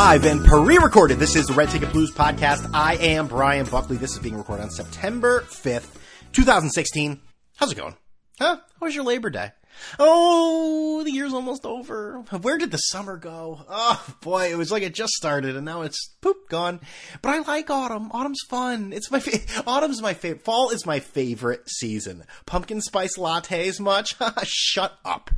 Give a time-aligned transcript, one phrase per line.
[0.00, 1.18] live and pre-recorded.
[1.18, 2.70] This is the Red Ticket Blues podcast.
[2.72, 3.98] I am Brian Buckley.
[3.98, 5.94] This is being recorded on September 5th,
[6.32, 7.20] 2016.
[7.56, 7.94] How's it going?
[8.38, 8.56] Huh?
[8.56, 9.50] How was your Labor Day?
[9.98, 12.20] Oh, the year's almost over.
[12.40, 13.60] Where did the summer go?
[13.68, 16.80] Oh boy, it was like it just started and now it's poop gone.
[17.20, 18.10] But I like autumn.
[18.10, 18.94] Autumn's fun.
[18.94, 20.46] It's my fa- autumn's my favorite.
[20.46, 22.24] Fall is my favorite season.
[22.46, 24.16] Pumpkin spice lattes much?
[24.44, 25.30] Shut up.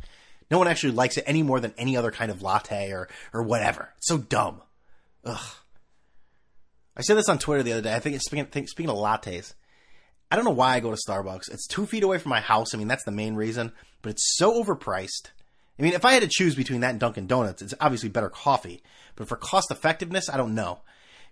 [0.50, 3.42] No one actually likes it any more than any other kind of latte or or
[3.42, 3.92] whatever.
[3.98, 4.62] It's so dumb.
[5.24, 5.56] Ugh.
[6.96, 7.94] I said this on Twitter the other day.
[7.94, 9.54] I think it's speaking, speaking of lattes.
[10.30, 11.50] I don't know why I go to Starbucks.
[11.52, 12.74] It's two feet away from my house.
[12.74, 15.30] I mean, that's the main reason, but it's so overpriced.
[15.78, 18.28] I mean, if I had to choose between that and Dunkin' Donuts, it's obviously better
[18.28, 18.82] coffee.
[19.16, 20.80] But for cost effectiveness, I don't know.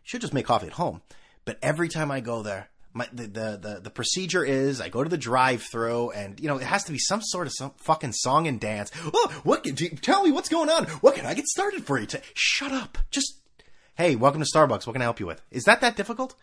[0.02, 1.02] should just make coffee at home.
[1.44, 5.02] But every time I go there, my the, the the the procedure is I go
[5.02, 8.12] to the drive-through and you know it has to be some sort of some fucking
[8.12, 8.90] song and dance.
[9.12, 10.86] Oh, what can tell me what's going on?
[10.86, 12.06] What can I get started for you?
[12.06, 12.98] To shut up.
[13.10, 13.40] Just
[13.94, 14.86] hey, welcome to Starbucks.
[14.86, 15.40] What can I help you with?
[15.50, 16.34] Is that that difficult?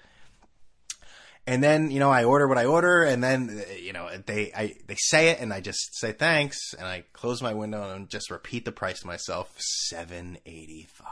[1.46, 4.52] And then you know I order what I order, and then uh, you know they
[4.54, 8.10] I they say it, and I just say thanks, and I close my window and
[8.10, 11.08] just repeat the price to myself: seven eighty five.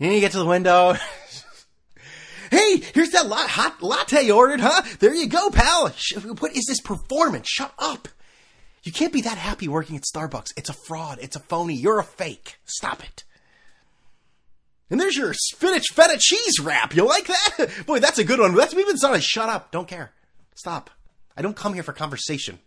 [0.00, 0.96] And you get to the window.
[2.78, 4.82] Here's that la- hot latte you ordered, huh?
[5.00, 5.90] There you go, pal.
[6.38, 7.48] What is this performance?
[7.48, 8.08] Shut up.
[8.82, 10.52] You can't be that happy working at Starbucks.
[10.56, 11.18] It's a fraud.
[11.22, 11.74] It's a phony.
[11.74, 12.56] You're a fake.
[12.66, 13.24] Stop it.
[14.90, 16.94] And there's your spinach feta cheese wrap.
[16.94, 17.70] You like that?
[17.86, 18.54] Boy, that's a good one.
[18.54, 19.22] That's even started.
[19.22, 19.70] Shut up.
[19.70, 20.12] Don't care.
[20.54, 20.90] Stop.
[21.36, 22.58] I don't come here for conversation.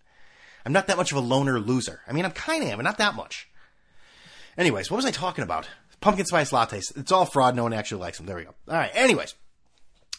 [0.65, 2.01] I'm not that much of a loner loser.
[2.07, 3.47] I mean, I'm kind of am, but not that much.
[4.57, 5.69] Anyways, what was I talking about?
[6.01, 6.97] Pumpkin spice lattes.
[6.97, 7.55] It's all fraud.
[7.55, 8.25] No one actually likes them.
[8.25, 8.55] There we go.
[8.67, 8.91] All right.
[8.93, 9.35] Anyways.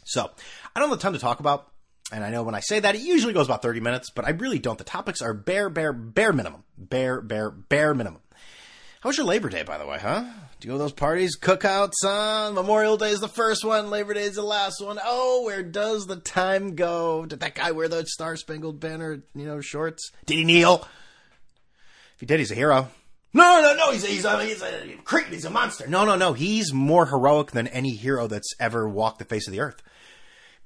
[0.08, 0.30] So,
[0.74, 1.70] I don't have a ton to talk about,
[2.10, 4.30] and I know when I say that, it usually goes about 30 minutes, but I
[4.30, 4.78] really don't.
[4.78, 6.64] The topics are bare, bare, bare minimum.
[6.78, 8.22] Bare, bare, bare minimum.
[9.02, 10.24] How was your Labor Day, by the way, huh?
[10.60, 12.54] Do you go to those parties, cookouts on?
[12.54, 14.98] Memorial Day is the first one, Labor Day is the last one.
[15.04, 17.26] Oh, where does the time go?
[17.26, 20.10] Did that guy wear the Star Spangled Banner, you know, shorts?
[20.24, 20.88] Did he kneel?
[22.14, 22.88] If he did, he's a hero.
[23.34, 25.86] No, no, no, he's a, he's a, he's a he's a monster.
[25.86, 29.52] No, no, no, he's more heroic than any hero that's ever walked the face of
[29.52, 29.82] the earth.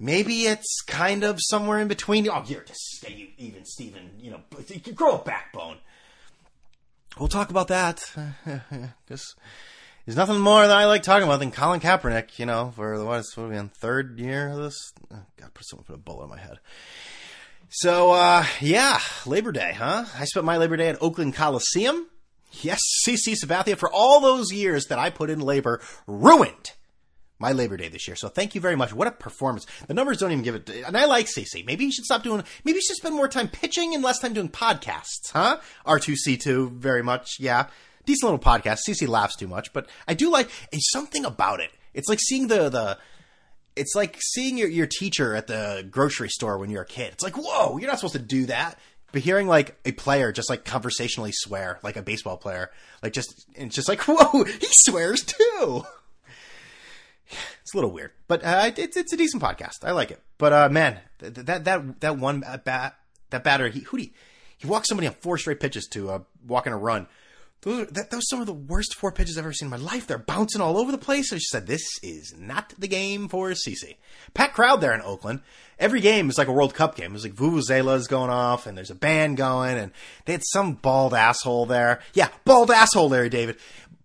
[0.02, 2.28] Maybe it's kind of somewhere in between.
[2.28, 4.10] Oh, you're just you, even, Steven.
[4.18, 5.76] You know, you grow a backbone.
[7.20, 8.04] We'll talk about that.
[8.44, 9.36] Because
[10.04, 13.04] there's nothing more that I like talking about than Colin Kaepernick, you know, for the
[13.04, 14.92] what, what are we on third year of this?
[15.12, 16.58] Oh, God, put someone put a bullet in my head.
[17.69, 20.06] So, uh, yeah, Labor Day, huh?
[20.19, 22.08] I spent my Labor Day at Oakland Coliseum.
[22.50, 26.72] Yes, CC Sabathia, for all those years that I put in labor, ruined
[27.42, 28.16] my Labor Day this year.
[28.16, 28.94] So thank you very much.
[28.94, 29.66] What a performance.
[29.86, 30.70] The numbers don't even give it.
[30.70, 31.66] And I like CC.
[31.66, 34.32] Maybe you should stop doing, maybe you should spend more time pitching and less time
[34.32, 35.58] doing podcasts, huh?
[35.84, 37.38] R2C2, very much.
[37.38, 37.66] Yeah.
[38.06, 38.78] Decent little podcast.
[38.88, 40.48] CC laughs too much, but I do like,
[40.92, 41.70] something about it.
[41.92, 42.98] It's like seeing the, the,
[43.76, 47.12] it's like seeing your, your teacher at the grocery store when you're a kid.
[47.12, 48.78] It's like, whoa, you're not supposed to do that.
[49.10, 52.70] But hearing like a player just like conversationally swear, like a baseball player,
[53.02, 55.84] like just, it's just like, whoa, he swears too
[57.62, 59.84] it's a little weird, but uh, it's it's a decent podcast.
[59.84, 60.22] I like it.
[60.38, 62.97] But uh, man, that that that one bat
[63.31, 64.12] that batter he who he
[64.59, 67.06] he walked somebody on four straight pitches to uh, walking a run.
[67.62, 70.06] Those are, that, some of the worst four pitches I've ever seen in my life.
[70.06, 71.32] They're bouncing all over the place.
[71.32, 73.97] I just said, this is not the game for CC.
[74.34, 75.43] Pat crowd there in Oakland.
[75.78, 77.14] Every game is like a World Cup game.
[77.14, 79.93] It's like Vuvuzelas going off and there's a band going and
[80.25, 82.00] they had some bald asshole there.
[82.14, 83.56] Yeah, bald asshole, Larry David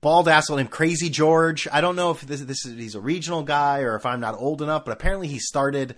[0.07, 1.67] bald asshole named Crazy George.
[1.69, 4.39] I don't know if this, this is he's a regional guy or if I'm not
[4.39, 5.97] old enough, but apparently he started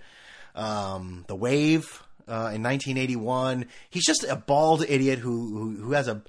[0.56, 3.66] um, the Wave uh, in 1981.
[3.88, 6.22] He's just a bald idiot who who, who has a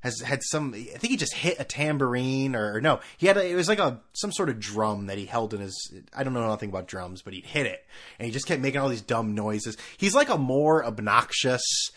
[0.00, 0.74] has had some.
[0.74, 3.68] I think he just hit a tambourine or, or, no, he had a, it was
[3.68, 5.94] like a some sort of drum that he held in his.
[6.16, 7.86] I don't know nothing about drums, but he'd hit it
[8.18, 9.76] and he just kept making all these dumb noises.
[9.96, 11.92] He's like a more obnoxious,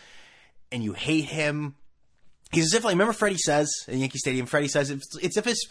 [0.71, 1.73] and you hate him
[2.51, 4.45] He's as if like remember Freddy Sez in Yankee Stadium.
[4.45, 5.67] Freddy Sez it's, it's if his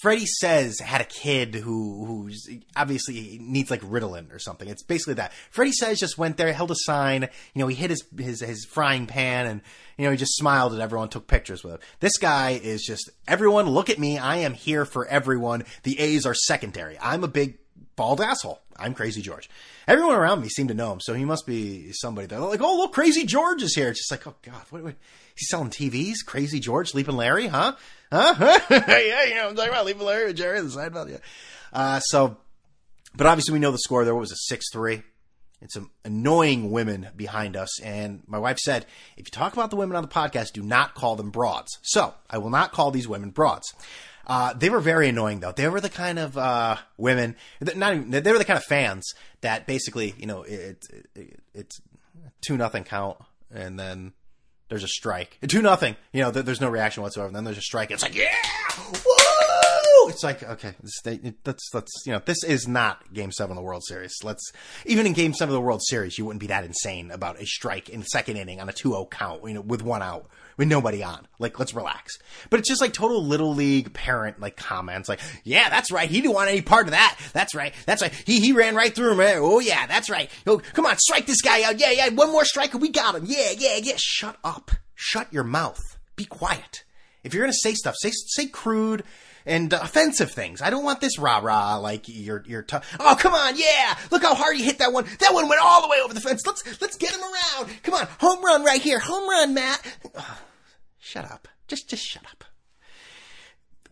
[0.00, 4.68] Freddy Sez had a kid who who's obviously needs like Ritalin or something.
[4.68, 5.32] It's basically that.
[5.50, 7.28] Freddy Sez just went there, held a sign.
[7.54, 9.60] You know, he hit his his his frying pan, and
[9.98, 11.80] you know he just smiled at everyone, took pictures with him.
[12.00, 13.68] This guy is just everyone.
[13.68, 14.18] Look at me.
[14.18, 15.64] I am here for everyone.
[15.82, 16.98] The A's are secondary.
[17.00, 17.58] I'm a big
[17.96, 18.60] bald asshole.
[18.76, 19.48] I'm Crazy George.
[19.86, 22.76] Everyone around me seemed to know him, so he must be somebody that like, oh
[22.76, 23.88] look, Crazy George is here.
[23.88, 24.94] It's just like, oh god, what, what
[25.36, 26.16] He's selling TVs.
[26.26, 27.74] Crazy George, Leaping Larry, huh?
[28.10, 28.58] Huh?
[28.70, 31.10] yeah, you know I'm talking about Leaping Larry Jerry the Seinfeld.
[31.10, 31.18] Yeah.
[31.72, 32.36] Uh, so,
[33.16, 34.14] but obviously we know the score there.
[34.14, 35.02] What was a Six three.
[35.60, 37.80] and some annoying women behind us.
[37.80, 38.84] And my wife said,
[39.16, 41.78] if you talk about the women on the podcast, do not call them broads.
[41.82, 43.72] So I will not call these women broads.
[44.26, 45.52] Uh, they were very annoying though.
[45.52, 49.12] They were the kind of uh, women, not even, they were the kind of fans
[49.40, 51.80] that basically, you know, it, it, it's
[52.40, 53.18] two nothing count,
[53.52, 54.12] and then
[54.68, 55.38] there's a strike.
[55.46, 55.96] Two nothing.
[56.12, 57.26] You know, there's no reaction whatsoever.
[57.26, 57.90] And then there's a strike.
[57.90, 58.34] It's like, yeah,
[58.94, 59.71] woo!
[60.04, 60.74] Oh, it's like, okay,
[61.44, 64.12] that's that's you know, this is not Game Seven of the World Series.
[64.24, 64.52] Let's
[64.84, 67.46] even in Game Seven of the World Series, you wouldn't be that insane about a
[67.46, 70.66] strike in the second inning on a 2-0 count, you know, with one out with
[70.66, 71.28] nobody on.
[71.38, 72.18] Like, let's relax.
[72.50, 76.10] But it's just like total little league parent like comments, like, yeah, that's right.
[76.10, 77.16] He didn't want any part of that.
[77.32, 77.72] That's right.
[77.86, 78.12] That's right.
[78.26, 79.20] He he ran right through him.
[79.20, 80.28] Eh, oh yeah, that's right.
[80.48, 81.78] Oh, come on, strike this guy out.
[81.78, 82.08] Yeah, yeah.
[82.08, 83.24] One more strike and we got him.
[83.24, 83.94] Yeah, yeah, yeah.
[83.98, 84.72] Shut up.
[84.96, 85.96] Shut your mouth.
[86.16, 86.82] Be quiet.
[87.22, 89.04] If you're gonna say stuff, say say crude
[89.46, 90.62] and offensive things.
[90.62, 92.62] I don't want this rah rah like you're you're.
[92.62, 93.96] T- oh come on, yeah!
[94.10, 95.04] Look how hard he hit that one.
[95.20, 96.42] That one went all the way over the fence.
[96.46, 97.70] Let's let's get him around.
[97.82, 98.98] Come on, home run right here.
[98.98, 99.84] Home run, Matt.
[100.98, 101.48] shut up.
[101.68, 102.44] Just just shut up.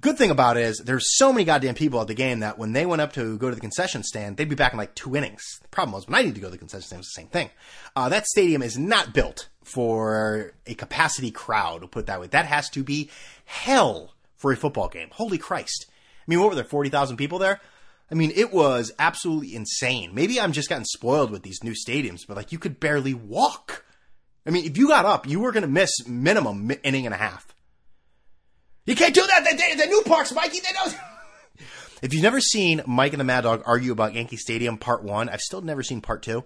[0.01, 2.73] Good thing about it is there's so many goddamn people at the game that when
[2.73, 5.15] they went up to go to the concession stand, they'd be back in like two
[5.15, 5.43] innings.
[5.61, 7.21] The problem was when I need to go to the concession stand, it was the
[7.21, 7.51] same thing.
[7.95, 12.29] Uh, that stadium is not built for a capacity crowd, to put it that way.
[12.29, 13.11] That has to be
[13.45, 15.09] hell for a football game.
[15.13, 15.87] Holy Christ.
[15.91, 17.61] I mean, what were there, 40,000 people there?
[18.11, 20.15] I mean, it was absolutely insane.
[20.15, 23.85] Maybe I'm just gotten spoiled with these new stadiums, but like you could barely walk.
[24.45, 27.19] I mean, if you got up, you were going to miss minimum inning and a
[27.19, 27.55] half.
[28.87, 29.45] You can't do that.
[29.45, 30.97] The, the new parks, Mikey, they don't.
[32.03, 35.29] if you've never seen Mike and the Mad Dog argue about Yankee Stadium Part One,
[35.29, 36.45] I've still never seen Part Two.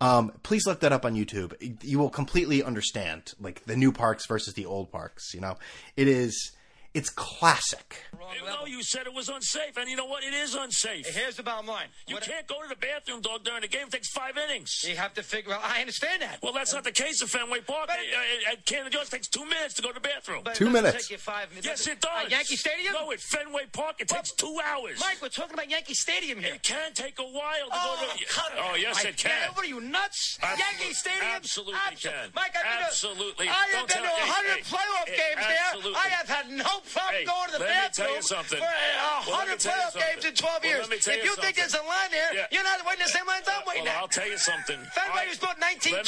[0.00, 1.84] Um, please look that up on YouTube.
[1.84, 5.32] You will completely understand, like the new parks versus the old parks.
[5.34, 5.56] You know,
[5.96, 6.52] it is
[6.94, 8.02] it's classic.
[8.46, 10.22] No, you said it was unsafe, and you know what?
[10.22, 11.06] It is unsafe.
[11.06, 11.86] Here's the bottom line.
[12.06, 13.86] You what can't go to the bathroom, dog, during the game.
[13.86, 14.84] It takes five innings.
[14.86, 15.50] You have to figure.
[15.50, 16.38] Well, I understand that.
[16.42, 17.88] Well, that's not the case at Fenway Park.
[17.88, 20.42] But, uh, at Canada Jones, it takes two minutes to go to the bathroom.
[20.44, 21.08] But two minutes.
[21.08, 21.66] Take you five minutes.
[21.66, 22.26] Yes, it does.
[22.26, 22.94] Uh, Yankee Stadium?
[22.94, 25.00] No, at Fenway Park, it takes two hours.
[25.00, 26.54] Mike, we're talking about Yankee Stadium here.
[26.54, 28.24] It can take a while to oh, go to.
[28.26, 29.30] Cut it oh, yes, Mike, it can.
[29.30, 30.38] Man, what are you nuts?
[30.42, 31.26] Absolutely, Yankee Stadium.
[31.34, 32.30] Absolutely Absolutely can.
[32.34, 33.46] Mike, I've absolutely.
[33.46, 35.92] been to, I have Don't been to 100 hey, playoff hey, games absolutely.
[35.92, 36.02] there.
[36.04, 38.58] I have had no problem hey, going to the let bathroom me tell you something.
[38.58, 40.80] for uh, well, 100 playoff games in 12 well, years.
[40.82, 42.46] Let me tell if you, you think there's a line there, yeah.
[42.50, 43.98] you're not waiting the same lines I'm waiting well.
[44.00, 44.78] I'll tell you something.
[44.92, 45.94] Fenway was built 19.
[45.94, 46.02] Me,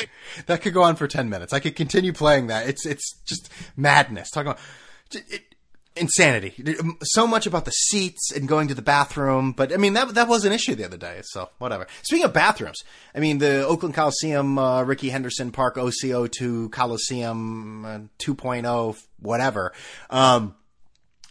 [0.47, 1.53] that could go on for 10 minutes.
[1.53, 2.69] I could continue playing that.
[2.69, 4.31] It's, it's just madness.
[4.31, 4.61] Talking about
[5.13, 5.43] it,
[5.97, 6.55] insanity.
[7.03, 10.29] So much about the seats and going to the bathroom, but I mean, that, that
[10.29, 11.21] was an issue the other day.
[11.25, 11.87] So whatever.
[12.03, 12.83] Speaking of bathrooms,
[13.15, 19.73] I mean, the Oakland Coliseum, uh, Rickey Henderson Park, OCO2 Coliseum uh, 2.0, whatever.
[20.11, 20.55] Um,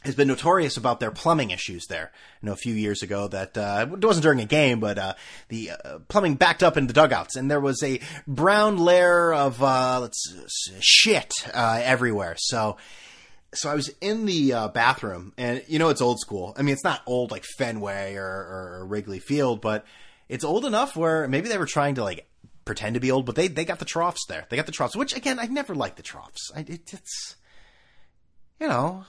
[0.06, 2.12] has been notorious about their plumbing issues there.
[2.42, 5.14] I know a few years ago that uh, it wasn't during a game, but uh,
[5.50, 9.62] the uh, plumbing backed up in the dugouts, and there was a brown layer of
[9.62, 12.36] uh, let's shit uh, everywhere.
[12.38, 12.78] So,
[13.54, 16.54] so I was in the uh, bathroom, and you know it's old school.
[16.58, 19.86] I mean, it's not old like Fenway or, or Wrigley Field, but
[20.30, 22.28] it's old enough where maybe they were trying to like
[22.66, 24.46] pretend to be old, but they they got the troughs there.
[24.50, 26.52] They got the troughs, which again I never liked the troughs.
[26.56, 27.36] I, it, it's
[28.60, 29.06] you know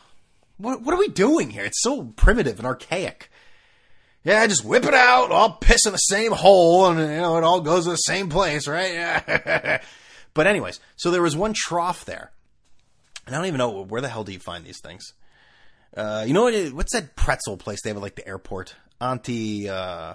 [0.58, 1.64] what, what are we doing here?
[1.64, 3.30] It's so primitive and archaic.
[4.24, 7.44] Yeah, just whip it out, all piss in the same hole, and you know it
[7.44, 9.80] all goes to the same place, right?
[10.34, 12.32] but anyways, so there was one trough there,
[13.24, 15.12] and I don't even know where the hell do you find these things.
[15.96, 16.72] Uh, you know what?
[16.72, 18.74] What's that pretzel place they have at like the airport?
[19.00, 20.14] Auntie, uh,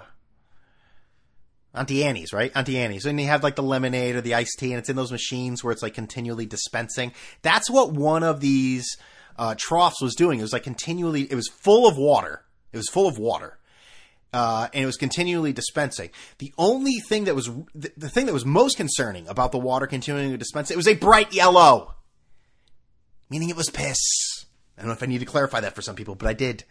[1.74, 2.52] Auntie Annie's, right?
[2.54, 3.06] Auntie Annie's.
[3.06, 5.64] And you have like the lemonade or the iced tea, and it's in those machines
[5.64, 7.12] where it's like continually dispensing.
[7.40, 8.96] That's what one of these
[9.36, 10.38] uh, troughs was doing.
[10.38, 12.44] It was like continually, it was full of water.
[12.72, 13.58] It was full of water.
[14.32, 16.10] Uh, and it was continually dispensing.
[16.38, 19.86] The only thing that was, the, the thing that was most concerning about the water
[19.86, 21.94] continuing to dispense, it was a bright yellow.
[23.28, 23.98] Meaning it was piss.
[24.76, 26.64] I don't know if I need to clarify that for some people, but I did.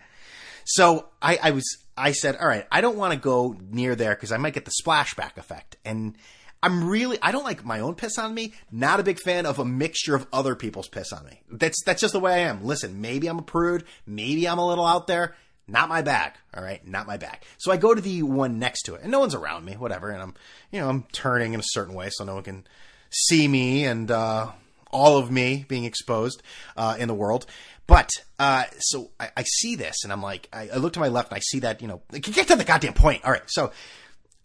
[0.65, 4.15] So I, I was, I said, all right, I don't want to go near there
[4.15, 5.77] because I might get the splashback effect.
[5.86, 6.15] And
[6.63, 8.53] I'm really I don't like my own piss on me.
[8.72, 11.41] Not a big fan of a mixture of other people's piss on me.
[11.51, 12.63] That's that's just the way I am.
[12.63, 15.36] Listen, maybe I'm a prude, maybe I'm a little out there.
[15.68, 17.44] Not my bag, all right, not my bag.
[17.58, 20.10] So I go to the one next to it, and no one's around me, whatever.
[20.10, 20.34] And I'm,
[20.72, 22.68] you know, I'm turning in a certain way so no one can
[23.10, 24.51] see me and uh,
[24.91, 26.41] all of me being exposed
[26.75, 27.46] uh, in the world.
[27.88, 31.10] But uh, so I, I, see this, and I'm like, I, I, look to my
[31.10, 33.25] left, and I see that, you know, get to the goddamn point.
[33.25, 33.72] All right, so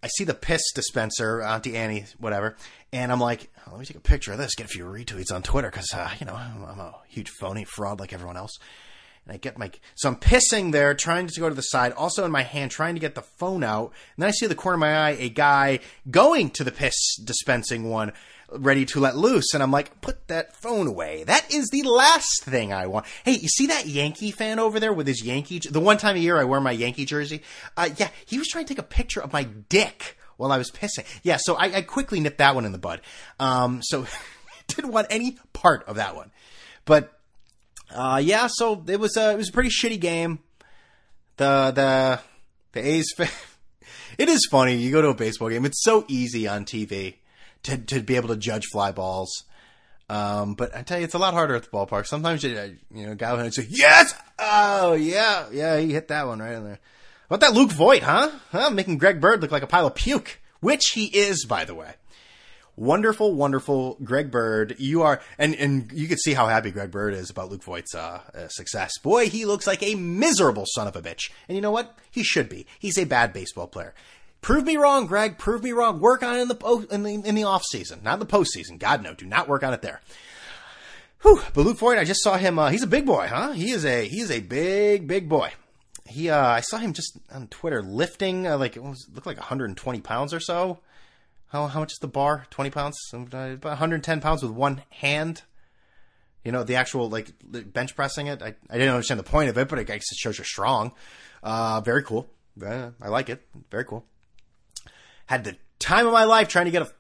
[0.07, 2.55] I see the piss dispenser, Auntie Annie, whatever,
[2.93, 5.33] and I'm like, oh, let me take a picture of this, get a few retweets
[5.35, 8.57] on Twitter because uh, you know I'm, I'm, a huge phony fraud like everyone else.
[9.25, 12.25] and I get my so I'm pissing there, trying to go to the side, also
[12.25, 13.87] in my hand, trying to get the phone out.
[14.15, 17.17] And then I see the corner of my eye a guy going to the piss
[17.17, 18.13] dispensing one,
[18.51, 21.25] ready to let loose, and I'm like, put that phone away.
[21.25, 23.07] That is the last thing I want.
[23.25, 25.59] Hey, you see that Yankee fan over there with his Yankee?
[25.59, 27.43] The one time a year I wear my Yankee jersey.
[27.77, 30.71] Uh, yeah, he was trying to take a picture of my dick while I was
[30.71, 31.05] pissing.
[31.23, 33.01] Yeah, so I, I quickly nipped that one in the bud.
[33.41, 34.07] Um, so
[34.69, 36.31] didn't want any part of that one,
[36.85, 37.13] but
[37.95, 40.41] uh, yeah, so it was a it was a pretty shitty game.
[41.37, 42.21] The the
[42.73, 43.13] the A's.
[43.17, 43.29] Fan
[44.19, 44.77] it is funny.
[44.77, 45.65] You go to a baseball game.
[45.65, 47.17] It's so easy on TV
[47.65, 49.45] to to be able to judge fly balls.
[50.09, 52.07] Um, but I tell you, it's a lot harder at the ballpark.
[52.07, 56.39] Sometimes you you know, guy would say, "Yes, oh yeah, yeah, he hit that one
[56.39, 56.79] right in there."
[57.29, 58.31] What that Luke Voit, huh?
[58.53, 58.71] Huh?
[58.71, 61.95] Making Greg Bird look like a pile of puke, which he is, by the way
[62.77, 64.77] wonderful, wonderful Greg Bird.
[64.79, 67.95] You are, and and you can see how happy Greg Bird is about Luke Voit's
[67.95, 68.93] uh, uh, success.
[69.03, 71.31] Boy, he looks like a miserable son of a bitch.
[71.49, 71.99] And you know what?
[72.11, 72.67] He should be.
[72.79, 73.95] He's a bad baseball player.
[74.47, 75.39] Prove me wrong, Greg.
[75.39, 75.99] Prove me wrong.
[75.99, 78.79] Work on it in the in the, in the off season, not in the postseason.
[78.79, 80.01] God no, do not work on it there.
[81.23, 81.43] Whew.
[81.53, 82.57] But Luke Voit, I just saw him.
[82.57, 83.51] Uh, he's a big boy, huh?
[83.51, 85.51] He is a he is a big big boy.
[86.07, 89.37] He uh, I saw him just on Twitter lifting uh, like it was, looked like
[89.37, 90.79] 120 pounds or so.
[91.49, 92.47] How how much is the bar?
[92.49, 95.43] Twenty pounds, about 110 pounds with one hand.
[96.45, 98.43] You know the actual like bench pressing it.
[98.43, 100.93] I, I didn't understand the point of it, but I guess it shows you're strong.
[101.43, 102.29] Uh, very cool.
[102.65, 103.45] Uh, I like it.
[103.73, 104.05] Very cool.
[105.27, 106.91] Had the time of my life trying to get a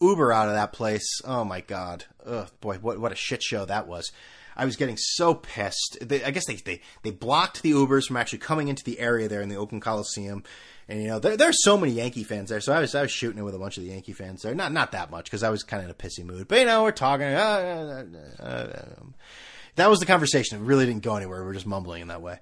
[0.00, 1.20] Uber out of that place.
[1.24, 2.04] Oh my god.
[2.24, 4.10] Ugh, boy, what what a shit show that was.
[4.56, 5.98] I was getting so pissed.
[6.00, 9.28] They, I guess they, they they blocked the Ubers from actually coming into the area
[9.28, 10.44] there in the Oakland Coliseum.
[10.88, 13.10] And you know, there, there's so many Yankee fans there, so I was I was
[13.10, 14.54] shooting it with a bunch of the Yankee fans there.
[14.54, 16.64] Not not that much because I was kind of in a pissy mood, but you
[16.64, 17.26] know, we're talking.
[17.26, 18.04] Uh,
[18.40, 18.82] uh, uh,
[19.76, 20.58] that was the conversation.
[20.58, 21.40] It really didn't go anywhere.
[21.40, 22.38] We were just mumbling in that way.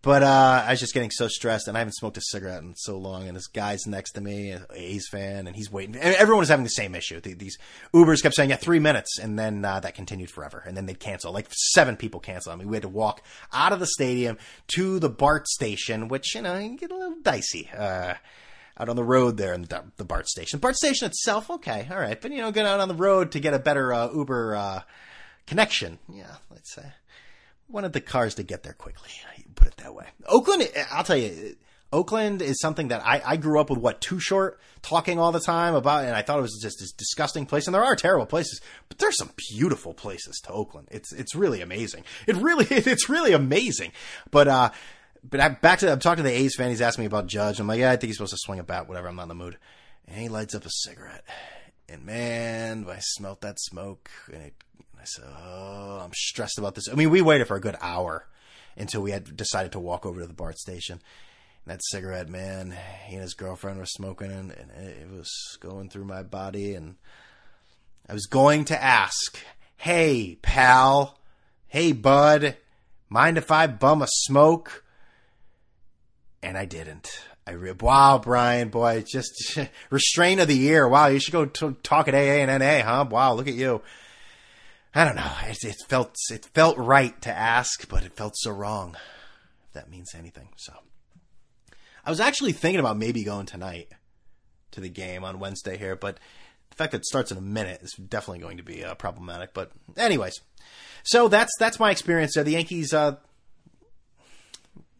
[0.00, 2.74] But uh, I was just getting so stressed, and I haven't smoked a cigarette in
[2.76, 3.26] so long.
[3.26, 5.96] And this guy's next to me, an A's fan, and he's waiting.
[5.96, 7.20] And everyone was having the same issue.
[7.20, 7.58] These
[7.92, 10.62] Ubers kept saying, "Yeah, three minutes," and then uh, that continued forever.
[10.64, 11.32] And then they'd cancel.
[11.32, 12.52] Like seven people cancel.
[12.52, 14.38] I mean, we had to walk out of the stadium
[14.74, 17.68] to the BART station, which you know, get a little dicey.
[17.76, 18.14] Uh,
[18.80, 20.60] out on the road there in the, the BART station.
[20.60, 23.40] BART station itself, okay, all right, but you know, get out on the road to
[23.40, 24.80] get a better uh, Uber uh,
[25.48, 25.98] connection.
[26.08, 26.92] Yeah, let's say
[27.68, 29.10] wanted the cars to get there quickly.
[29.54, 30.06] Put it that way.
[30.26, 31.56] Oakland, I'll tell you,
[31.92, 33.78] Oakland is something that I, I grew up with.
[33.78, 36.92] What Too Short talking all the time about, and I thought it was just this
[36.92, 37.66] disgusting place.
[37.66, 40.88] And there are terrible places, but there's some beautiful places to Oakland.
[40.90, 42.04] It's it's really amazing.
[42.26, 43.92] It really it's really amazing.
[44.30, 44.70] But uh,
[45.28, 46.70] but I, back to I'm talking to the A's fan.
[46.70, 47.58] He's asking me about Judge.
[47.58, 48.86] I'm like, yeah, I think he's supposed to swing a bat.
[48.86, 49.08] Whatever.
[49.08, 49.56] I'm not in the mood.
[50.06, 51.24] And he lights up a cigarette,
[51.88, 54.54] and man, I smelt that smoke, and it
[55.00, 58.26] I said, "Oh, I'm stressed about this." I mean, we waited for a good hour
[58.76, 61.00] until we had decided to walk over to the BART station.
[61.64, 62.76] And that cigarette, man,
[63.06, 66.74] he and his girlfriend were smoking, and, and it was going through my body.
[66.74, 66.96] And
[68.08, 69.38] I was going to ask,
[69.76, 71.18] "Hey, pal,
[71.66, 72.56] hey, bud,
[73.08, 74.84] mind if I bum a smoke?"
[76.42, 77.10] And I didn't.
[77.48, 79.58] I re- wow, Brian, boy, just
[79.90, 80.86] restraint of the year.
[80.86, 83.06] Wow, you should go t- talk at AA and NA, huh?
[83.10, 83.80] Wow, look at you.
[84.98, 85.32] I don't know.
[85.46, 88.96] It, it, felt it felt right to ask, but it felt so wrong.
[89.68, 90.48] If that means anything.
[90.56, 90.72] So,
[92.04, 93.92] I was actually thinking about maybe going tonight
[94.72, 96.18] to the game on Wednesday here, but
[96.70, 99.54] the fact that it starts in a minute is definitely going to be uh, problematic.
[99.54, 100.40] But anyways,
[101.04, 102.42] so that's that's my experience there.
[102.42, 103.18] The Yankees, uh,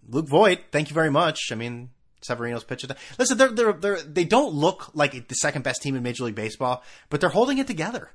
[0.09, 1.51] Luke Voit, thank you very much.
[1.51, 1.91] I mean,
[2.23, 2.87] Severino's pitcher.
[3.19, 6.37] Listen, they're, they're, they're, they don't look like the second best team in Major League
[6.37, 8.13] Baseball, but they're holding it together.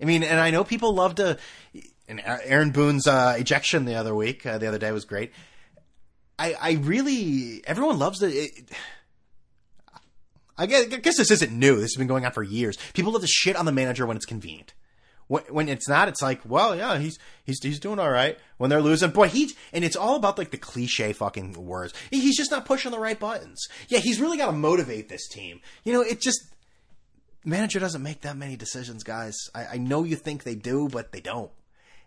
[0.00, 1.38] I mean, and I know people love to.
[2.06, 5.32] And Aaron Boone's uh, ejection the other week, uh, the other day was great.
[6.38, 8.28] I, I really, everyone loves the.
[8.28, 8.70] It,
[10.56, 11.76] I guess, I guess this isn't new.
[11.76, 12.76] This has been going on for years.
[12.92, 14.74] People love to shit on the manager when it's convenient.
[15.26, 18.38] When, when it's not, it's like, well, yeah, he's he's he's doing all right.
[18.58, 21.94] When they're losing, boy, he's and it's all about like the cliche fucking words.
[22.10, 23.66] He's just not pushing the right buttons.
[23.88, 25.60] Yeah, he's really got to motivate this team.
[25.82, 26.53] You know, it just
[27.44, 29.36] manager doesn't make that many decisions, guys.
[29.54, 31.50] I, I know you think they do, but they don't.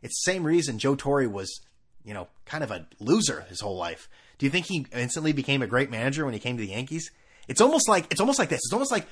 [0.01, 1.61] It's the same reason Joe Torre was,
[2.03, 4.09] you know, kind of a loser his whole life.
[4.37, 7.11] Do you think he instantly became a great manager when he came to the Yankees?
[7.47, 8.59] It's almost like it's almost like this.
[8.59, 9.07] It's almost like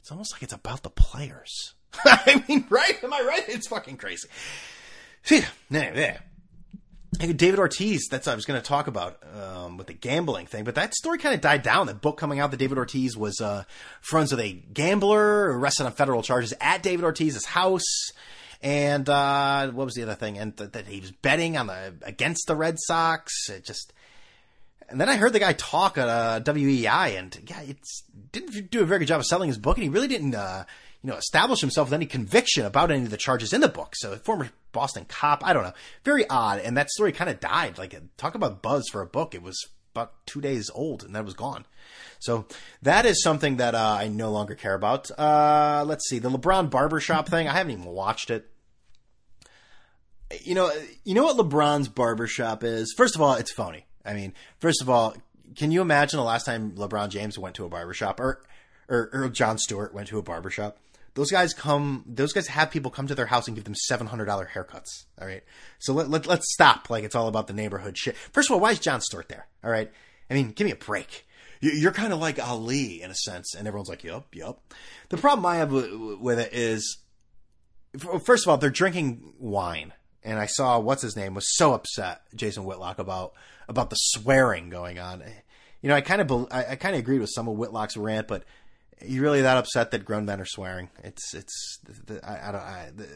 [0.00, 1.74] it's almost like it's about the players.
[2.04, 3.02] I mean, right?
[3.04, 3.44] Am I right?
[3.48, 4.28] It's fucking crazy.
[5.22, 6.18] See, Yeah, yeah.
[7.18, 10.64] David Ortiz, that's what I was going to talk about um, with the gambling thing,
[10.64, 11.86] but that story kind of died down.
[11.86, 13.64] The book coming out that David Ortiz was uh,
[14.00, 18.12] friends with a gambler arrested on federal charges at David Ortiz's house.
[18.62, 20.38] And uh, what was the other thing?
[20.38, 23.50] And th- that he was betting on the against the Red Sox.
[23.50, 23.92] It just.
[24.88, 27.78] And then I heard the guy talk at uh, WEEI, and yeah, it
[28.32, 30.64] didn't do a very good job of selling his book, and he really didn't, uh,
[31.04, 33.92] you know, establish himself with any conviction about any of the charges in the book.
[33.94, 36.60] So, a former Boston cop, I don't know, very odd.
[36.60, 37.76] And that story kind of died.
[37.76, 39.34] Like, talk about buzz for a book.
[39.34, 41.66] It was about two days old, and that was gone.
[42.20, 42.46] So
[42.80, 45.10] that is something that uh, I no longer care about.
[45.18, 47.48] Uh, let's see the LeBron barbershop thing.
[47.48, 48.50] I haven't even watched it.
[50.40, 50.72] You know,
[51.04, 52.94] you know what LeBron's barbershop is.
[52.96, 53.84] First of all, it's phony.
[54.06, 55.14] I mean, first of all,
[55.54, 58.42] can you imagine the last time LeBron James went to a barbershop or
[58.88, 60.78] or, or Jon Stewart went to a barbershop?
[61.14, 62.04] Those guys come.
[62.06, 65.04] Those guys have people come to their house and give them seven hundred dollar haircuts.
[65.20, 65.44] All right,
[65.78, 66.90] so let, let let's stop.
[66.90, 68.16] Like it's all about the neighborhood shit.
[68.16, 69.46] First of all, why is Jon Stewart there?
[69.62, 69.90] All right,
[70.28, 71.26] I mean, give me a break.
[71.60, 74.60] You're kind of like Ali in a sense, and everyone's like, "Yup, yup."
[75.08, 76.98] The problem I have with it is,
[78.26, 79.92] first of all, they're drinking wine,
[80.24, 83.34] and I saw what's his name was so upset, Jason Whitlock, about
[83.68, 85.22] about the swearing going on.
[85.80, 88.26] You know, I kind of I, I kind of agreed with some of Whitlock's rant,
[88.26, 88.42] but
[89.04, 90.90] you really that upset that grown men are swearing?
[91.02, 93.08] It's it's the, I, I don't I, the,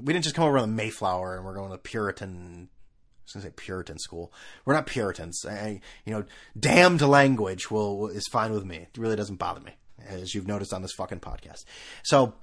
[0.00, 3.44] we didn't just come over on the Mayflower and we're going to Puritan I was
[3.44, 4.32] gonna say Puritan school.
[4.64, 5.44] We're not Puritans.
[5.48, 6.24] I, you know,
[6.58, 8.76] damned language will is fine with me.
[8.76, 9.72] It really doesn't bother me,
[10.06, 11.64] as you've noticed on this fucking podcast.
[12.02, 12.34] So,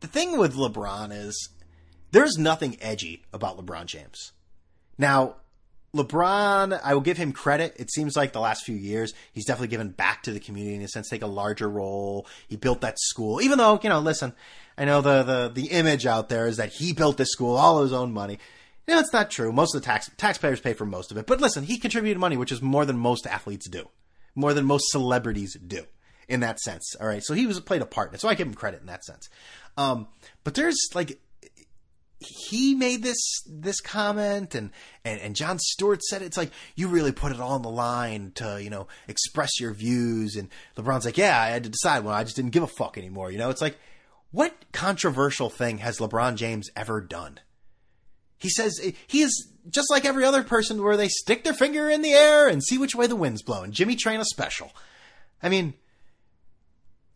[0.00, 1.50] the thing with LeBron is
[2.10, 4.32] there's nothing edgy about LeBron James.
[4.98, 5.36] Now,
[5.96, 7.74] LeBron, I will give him credit.
[7.76, 10.82] It seems like the last few years, he's definitely given back to the community in
[10.82, 12.26] a sense, take a larger role.
[12.48, 14.32] He built that school, even though, you know, listen,
[14.78, 17.82] I know the, the, the image out there is that he built this school, all
[17.82, 18.38] his own money.
[18.88, 19.52] No, it's not true.
[19.52, 21.26] Most of the tax taxpayers pay for most of it.
[21.26, 23.88] But listen, he contributed money, which is more than most athletes do,
[24.34, 25.82] more than most celebrities do,
[26.28, 26.94] in that sense.
[27.00, 28.20] All right, so he was played a part in it.
[28.20, 29.28] So I give him credit in that sense.
[29.76, 30.06] Um,
[30.44, 31.18] but there's like
[32.18, 34.70] he made this this comment and,
[35.04, 36.26] and and Jon Stewart said it.
[36.26, 39.72] it's like you really put it all on the line to you know express your
[39.72, 42.68] views and LeBron's like yeah I had to decide well I just didn't give a
[42.68, 43.78] fuck anymore you know it's like
[44.30, 47.40] what controversial thing has LeBron James ever done
[48.38, 52.02] he says he is just like every other person where they stick their finger in
[52.02, 53.72] the air and see which way the wind's blowing.
[53.72, 54.72] Jimmy Train a special.
[55.42, 55.74] I mean,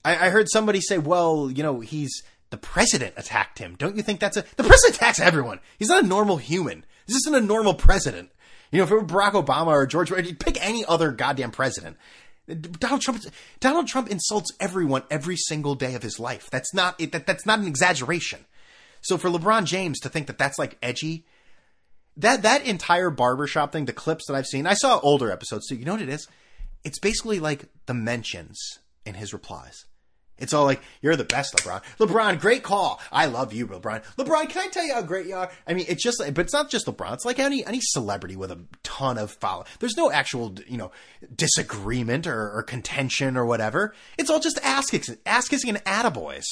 [0.05, 3.77] I, I, heard somebody say, well, you know, he's the president attacked him.
[3.77, 5.61] Don't you think that's a the president attacks everyone?
[5.79, 6.85] He's not a normal human.
[7.07, 8.31] This isn't a normal president.
[8.71, 11.97] You know, if it were Barack Obama or George, pick any other goddamn president.
[12.49, 13.23] Donald Trump,
[13.61, 16.49] Donald Trump insults everyone every single day of his life.
[16.51, 18.45] That's not that, that's not an exaggeration.
[19.03, 21.25] So for LeBron James to think that that's like edgy,
[22.17, 25.77] that that entire barbershop thing, the clips that I've seen, I saw older episodes too.
[25.77, 26.29] You know what it is?
[26.85, 28.59] It's basically like the mentions
[29.07, 29.87] in his replies.
[30.41, 31.83] It's all like, you're the best, LeBron.
[31.99, 33.01] LeBron, great call.
[33.13, 34.03] I love you, LeBron.
[34.17, 35.51] LeBron, can I tell you how great you are?
[35.67, 37.15] I mean, it's just, but it's not just LeBron.
[37.15, 39.65] It's like any, any celebrity with a ton of follow.
[39.79, 40.91] There's no actual, you know,
[41.35, 43.95] disagreement or, or contention or whatever.
[44.19, 46.45] It's all just ass kissing, ass kissing and attaboys.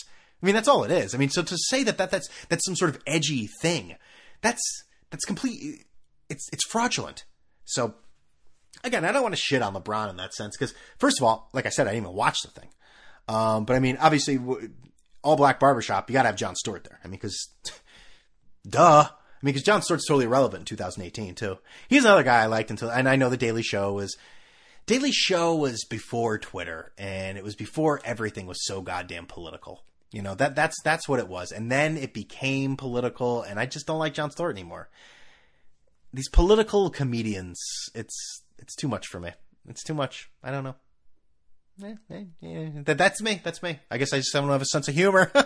[0.42, 1.14] I mean, that's all it is.
[1.14, 3.96] I mean, so to say that, that that's that's some sort of edgy thing,
[4.40, 4.62] that's
[5.10, 5.84] that's complete.
[6.28, 7.24] It's it's fraudulent.
[7.64, 7.94] So
[8.84, 11.48] again, I don't want to shit on LeBron in that sense because first of all,
[11.52, 12.68] like I said, I didn't even watch the thing.
[13.28, 14.38] Um, but I mean, obviously,
[15.22, 16.98] all black barbershop, you got to have Jon Stewart there.
[17.04, 17.48] I mean, because
[18.68, 19.08] duh.
[19.10, 21.58] I mean, because Jon Stewart's totally irrelevant in 2018 too.
[21.88, 24.16] He's another guy I liked until, and I know the Daily Show was.
[24.86, 29.84] Daily Show was before Twitter, and it was before everything was so goddamn political.
[30.10, 33.66] You know that that's that's what it was, and then it became political, and I
[33.66, 34.88] just don't like Jon Stewart anymore.
[36.14, 37.60] These political comedians,
[37.94, 39.32] it's it's too much for me.
[39.68, 40.30] It's too much.
[40.42, 40.76] I don't know.
[42.40, 43.40] Yeah, that, that's me.
[43.42, 43.78] That's me.
[43.90, 45.30] I guess I just don't have a sense of humor.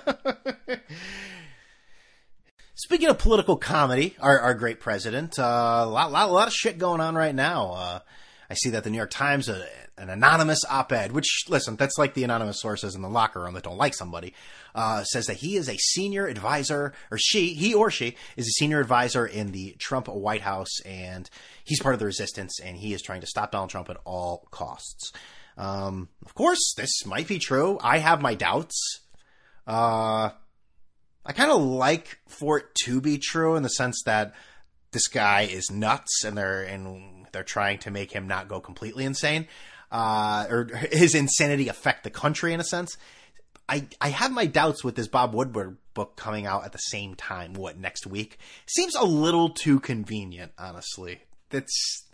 [2.74, 6.78] Speaking of political comedy, our, our great president, uh, a lot, lot, lot of shit
[6.78, 7.72] going on right now.
[7.72, 8.00] Uh,
[8.50, 9.66] I see that the New York Times, uh,
[9.96, 13.62] an anonymous op-ed, which listen, that's like the anonymous sources in the locker room that
[13.62, 14.34] don't like somebody,
[14.74, 18.52] uh, says that he is a senior advisor, or she, he or she is a
[18.52, 21.30] senior advisor in the Trump White House, and
[21.64, 24.48] he's part of the resistance, and he is trying to stop Donald Trump at all
[24.50, 25.12] costs.
[25.56, 27.78] Um, of course, this might be true.
[27.82, 29.00] I have my doubts.
[29.66, 30.30] Uh,
[31.24, 34.34] I kind of like for it to be true in the sense that
[34.90, 39.04] this guy is nuts, and they're and they're trying to make him not go completely
[39.04, 39.46] insane
[39.92, 42.96] uh, or his insanity affect the country in a sense.
[43.68, 47.14] I, I have my doubts with this Bob Woodward book coming out at the same
[47.14, 47.52] time.
[47.54, 51.20] What next week seems a little too convenient, honestly.
[51.50, 52.04] That's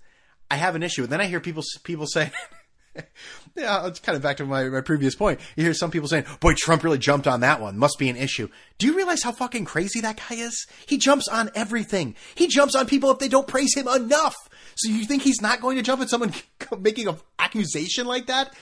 [0.50, 1.04] I have an issue.
[1.04, 2.30] And then I hear people people say,
[3.56, 5.40] yeah, it's kind of back to my, my previous point.
[5.56, 7.78] You hear some people saying, boy, Trump really jumped on that one.
[7.78, 8.48] Must be an issue.
[8.78, 10.66] Do you realize how fucking crazy that guy is?
[10.86, 12.14] He jumps on everything.
[12.34, 14.36] He jumps on people if they don't praise him enough.
[14.76, 16.32] So you think he's not going to jump at someone
[16.78, 18.54] making an accusation like that?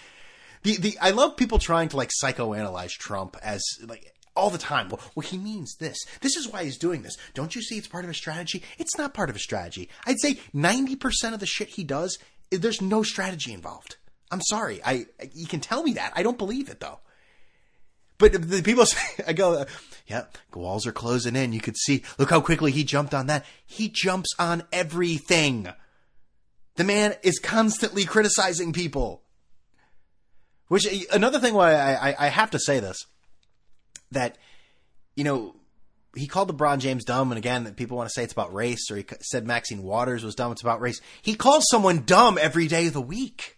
[0.62, 4.88] The, the, I love people trying to like psychoanalyze Trump as like, all the time.
[4.88, 5.98] Well, well, he means this.
[6.20, 7.16] This is why he's doing this.
[7.34, 8.62] Don't you see it's part of a strategy?
[8.78, 9.88] It's not part of a strategy.
[10.06, 12.18] I'd say 90% of the shit he does,
[12.50, 13.96] there's no strategy involved.
[14.30, 14.80] I'm sorry.
[14.84, 16.12] I you can tell me that.
[16.14, 17.00] I don't believe it though.
[18.18, 19.66] But the people say, I go,
[20.06, 21.52] yeah, the walls are closing in.
[21.52, 23.44] You could see, look how quickly he jumped on that.
[23.66, 25.68] He jumps on everything.
[26.76, 29.22] The man is constantly criticizing people.
[30.68, 33.06] Which another thing why I, I, I have to say this
[34.12, 34.38] that,
[35.14, 35.54] you know,
[36.14, 38.90] he called LeBron James dumb, and again, that people want to say it's about race,
[38.90, 41.00] or he said Maxine Waters was dumb, it's about race.
[41.20, 43.55] He calls someone dumb every day of the week.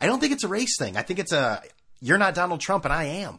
[0.00, 0.96] I don't think it's a race thing.
[0.96, 1.62] I think it's a,
[2.00, 3.38] you're not Donald Trump, and I am.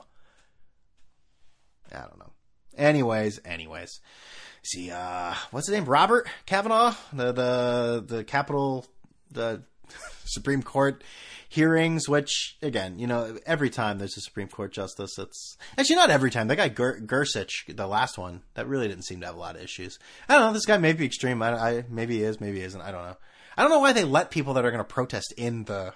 [1.94, 2.32] I don't know.
[2.78, 4.00] Anyways, anyways.
[4.64, 5.86] See, uh, what's his name?
[5.86, 6.94] Robert Kavanaugh?
[7.12, 8.86] The, the, the capital,
[9.32, 9.64] the
[10.26, 11.04] Supreme Court
[11.50, 16.10] hearings, which again, you know, every time there's a Supreme Court justice, it's actually not
[16.10, 16.48] every time.
[16.48, 19.58] That guy Ger- Gorsuch, the last one, that really didn't seem to have a lot
[19.58, 20.00] of issues.
[20.30, 20.54] I don't know.
[20.54, 21.42] This guy may be extreme.
[21.42, 22.80] I, I maybe he is, maybe he isn't.
[22.80, 23.18] I don't know.
[23.58, 25.94] I don't know why they let people that are going to protest in the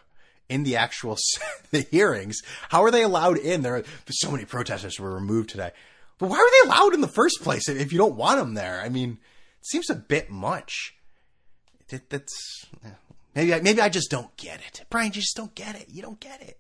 [0.50, 1.18] in the actual
[1.72, 2.42] the hearings.
[2.70, 3.62] How are they allowed in?
[3.62, 5.72] There are so many protesters were removed today.
[6.18, 8.82] But why were they allowed in the first place if you don't want them there?
[8.82, 9.20] I mean,
[9.60, 10.96] it seems a bit much.
[11.90, 12.66] That's
[13.36, 14.86] Maybe I, maybe I just don't get it.
[14.90, 15.88] Brian, you just don't get it.
[15.90, 16.58] You don't get it.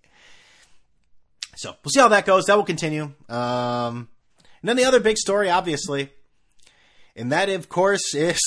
[1.55, 2.45] So we'll see how that goes.
[2.45, 3.13] That will continue.
[3.29, 4.09] Um,
[4.61, 6.09] and then the other big story, obviously,
[7.15, 8.41] and that, of course, is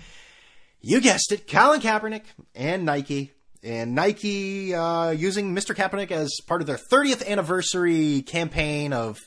[0.80, 2.24] you guessed it, Colin Kaepernick
[2.56, 3.32] and Nike.
[3.62, 5.74] And Nike uh, using Mr.
[5.74, 9.18] Kaepernick as part of their 30th anniversary campaign of,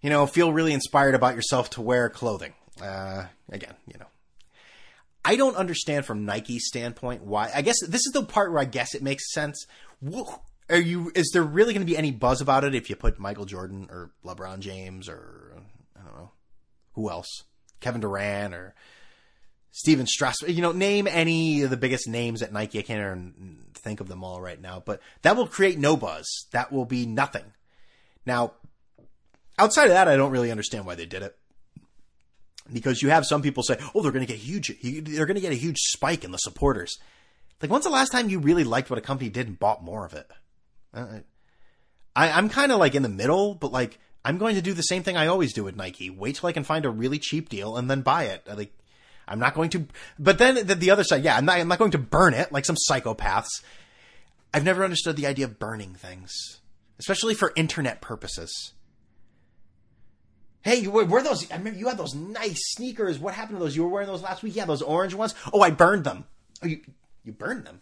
[0.00, 2.54] you know, feel really inspired about yourself to wear clothing.
[2.80, 4.06] Uh, again, you know,
[5.24, 7.50] I don't understand from Nike's standpoint why.
[7.54, 9.66] I guess this is the part where I guess it makes sense.
[10.70, 11.10] Are you?
[11.14, 13.88] Is there really going to be any buzz about it if you put Michael Jordan
[13.90, 15.62] or LeBron James or
[15.98, 16.30] I don't know
[16.92, 17.44] who else,
[17.80, 18.74] Kevin Durant or
[19.78, 20.50] Stephen Strasburg?
[20.50, 22.80] You know, name any of the biggest names at Nike.
[22.80, 26.26] I can't even think of them all right now, but that will create no buzz.
[26.50, 27.44] That will be nothing.
[28.26, 28.54] Now,
[29.56, 31.38] outside of that, I don't really understand why they did it
[32.72, 34.76] because you have some people say, "Oh, they're going to get huge.
[34.82, 36.98] They're going to get a huge spike in the supporters."
[37.62, 40.04] Like, when's the last time you really liked what a company did and bought more
[40.04, 40.28] of it?
[40.92, 41.20] Uh,
[42.16, 44.82] I, I'm kind of like in the middle, but like I'm going to do the
[44.82, 46.10] same thing I always do with Nike.
[46.10, 48.46] Wait till I can find a really cheap deal and then buy it.
[48.46, 48.76] Like,
[49.28, 49.86] I'm not going to.
[50.18, 51.58] But then the, the other side, yeah, I'm not.
[51.58, 53.62] I'm not going to burn it like some psychopaths.
[54.52, 56.32] I've never understood the idea of burning things,
[56.98, 58.72] especially for internet purposes.
[60.62, 61.50] Hey, you were those?
[61.50, 63.18] I remember you had those nice sneakers.
[63.18, 63.76] What happened to those?
[63.76, 64.56] You were wearing those last week.
[64.56, 65.34] Yeah, those orange ones.
[65.52, 66.24] Oh, I burned them.
[66.62, 66.80] Oh, you
[67.24, 67.80] you burned them.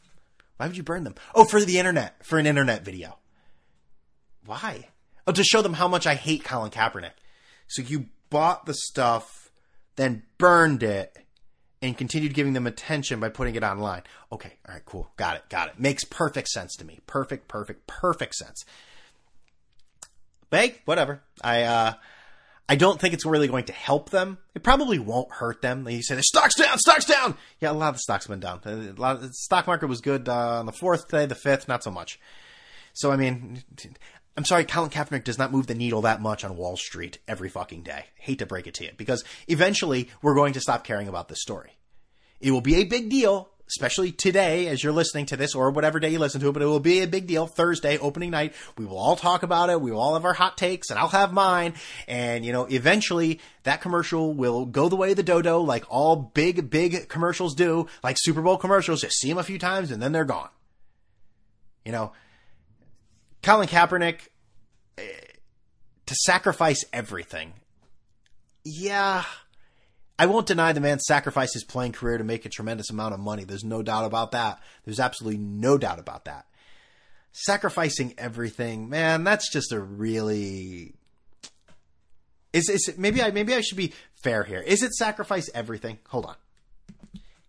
[0.57, 1.15] Why would you burn them?
[1.35, 3.19] Oh, for the internet, for an internet video.
[4.45, 4.89] Why?
[5.27, 7.13] Oh, to show them how much I hate Colin Kaepernick.
[7.69, 9.51] So you bought the stuff,
[9.97, 11.17] then burned it,
[11.83, 14.03] and continued giving them attention by putting it online.
[14.33, 15.79] Okay, all right, cool, got it, got it.
[15.79, 17.01] Makes perfect sense to me.
[17.07, 18.65] Perfect, perfect, perfect sense.
[20.51, 21.23] But hey, whatever.
[21.43, 21.93] I uh
[22.69, 24.39] I don't think it's really going to help them.
[24.55, 25.89] It probably won't hurt them.
[25.89, 27.37] You say the stock's down, stock's down.
[27.61, 28.61] Yeah, a lot of the stocks been down.
[28.65, 31.69] A lot of the stock market was good uh, on the fourth day, the fifth,
[31.69, 32.19] not so much.
[32.93, 33.63] So I mean,
[34.37, 37.49] I'm sorry, Colin Kaepernick does not move the needle that much on Wall Street every
[37.49, 38.05] fucking day.
[38.17, 41.41] Hate to break it to you, because eventually we're going to stop caring about this
[41.41, 41.73] story.
[42.41, 45.99] It will be a big deal especially today as you're listening to this or whatever
[45.99, 48.55] day you listen to it, but it will be a big deal Thursday, opening night.
[48.79, 49.81] We will all talk about it.
[49.81, 51.75] We will all have our hot takes and I'll have mine.
[52.07, 56.17] And, you know, eventually that commercial will go the way of the dodo like all
[56.17, 59.01] big, big commercials do, like Super Bowl commercials.
[59.01, 60.51] Just see them a few times and then they're gone.
[61.85, 62.13] You know,
[63.47, 64.27] Colin Kaepernick,
[64.99, 65.03] eh,
[66.07, 67.53] to sacrifice everything.
[68.65, 69.23] Yeah,
[70.19, 73.21] I won't deny the man sacrificed his playing career to make a tremendous amount of
[73.21, 73.45] money.
[73.45, 74.59] There's no doubt about that.
[74.85, 76.47] There's absolutely no doubt about that.
[77.31, 80.95] Sacrificing everything, man, that's just a really
[82.53, 83.93] is is maybe I maybe I should be
[84.25, 84.61] fair here.
[84.61, 86.01] Is it sacrifice everything?
[86.09, 86.37] Hold on.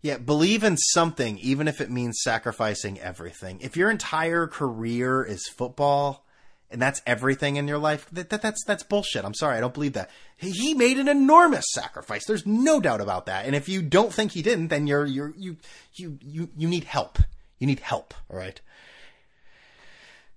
[0.02, 3.60] Yeah, believe in something even if it means sacrificing everything.
[3.62, 6.24] If your entire career is football,
[6.70, 9.24] and that's everything in your life, that, that, that's that's bullshit.
[9.24, 10.10] I'm sorry, I don't believe that.
[10.36, 12.26] He made an enormous sacrifice.
[12.26, 13.46] There's no doubt about that.
[13.46, 15.58] And if you don't think he didn't, then you're you're you
[15.96, 17.20] you you you need help.
[17.60, 18.14] You need help.
[18.30, 18.60] All right.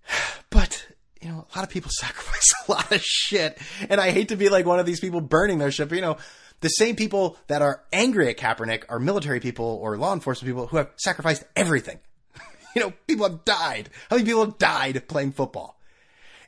[0.51, 0.88] But
[1.20, 3.59] you know, a lot of people sacrifice a lot of shit.
[3.88, 6.16] And I hate to be like one of these people burning their ship, you know,
[6.61, 10.66] the same people that are angry at Kaepernick are military people or law enforcement people
[10.66, 11.99] who have sacrificed everything.
[12.77, 13.90] you know, people have died.
[14.09, 15.79] How many people have died playing football?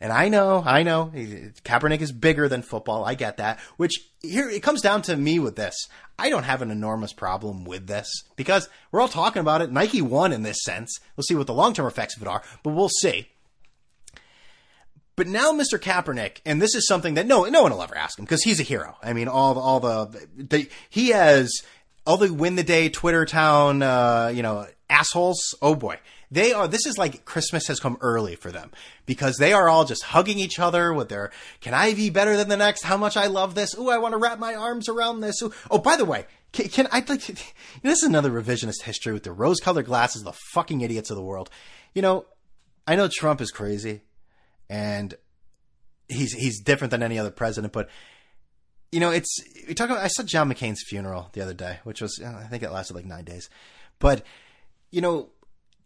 [0.03, 3.05] And I know, I know, Kaepernick is bigger than football.
[3.05, 3.61] I get that.
[3.77, 5.77] Which here it comes down to me with this.
[6.19, 9.71] I don't have an enormous problem with this because we're all talking about it.
[9.71, 10.99] Nike won in this sense.
[11.17, 13.29] We'll see what the long term effects of it are, but we'll see.
[15.15, 15.79] But now, Mr.
[15.79, 18.61] Kaepernick, and this is something that no no one will ever ask him because he's
[18.61, 18.97] a hero.
[19.03, 21.53] I mean, all all the, the he has
[22.07, 25.55] all the win the day Twitter town, uh, you know, assholes.
[25.61, 25.99] Oh boy,
[26.31, 26.67] they are.
[26.67, 28.71] This is like Christmas has come early for them
[29.05, 32.49] because they are all just hugging each other with their "Can I be better than
[32.49, 32.83] the next?
[32.83, 33.77] How much I love this?
[33.79, 35.53] Ooh, I want to wrap my arms around this." Ooh.
[35.71, 37.23] Oh, by the way, can, can I like?
[37.83, 41.51] This is another revisionist history with the rose-colored glasses, the fucking idiots of the world.
[41.95, 42.25] You know,
[42.87, 44.01] I know Trump is crazy
[44.73, 45.15] and
[46.09, 47.75] he's he's different than any other president.
[47.75, 47.91] But
[48.91, 50.03] you know, it's we talk about.
[50.03, 53.05] I saw John McCain's funeral the other day, which was I think it lasted like
[53.05, 53.51] nine days.
[53.99, 54.25] But
[54.91, 55.29] you know,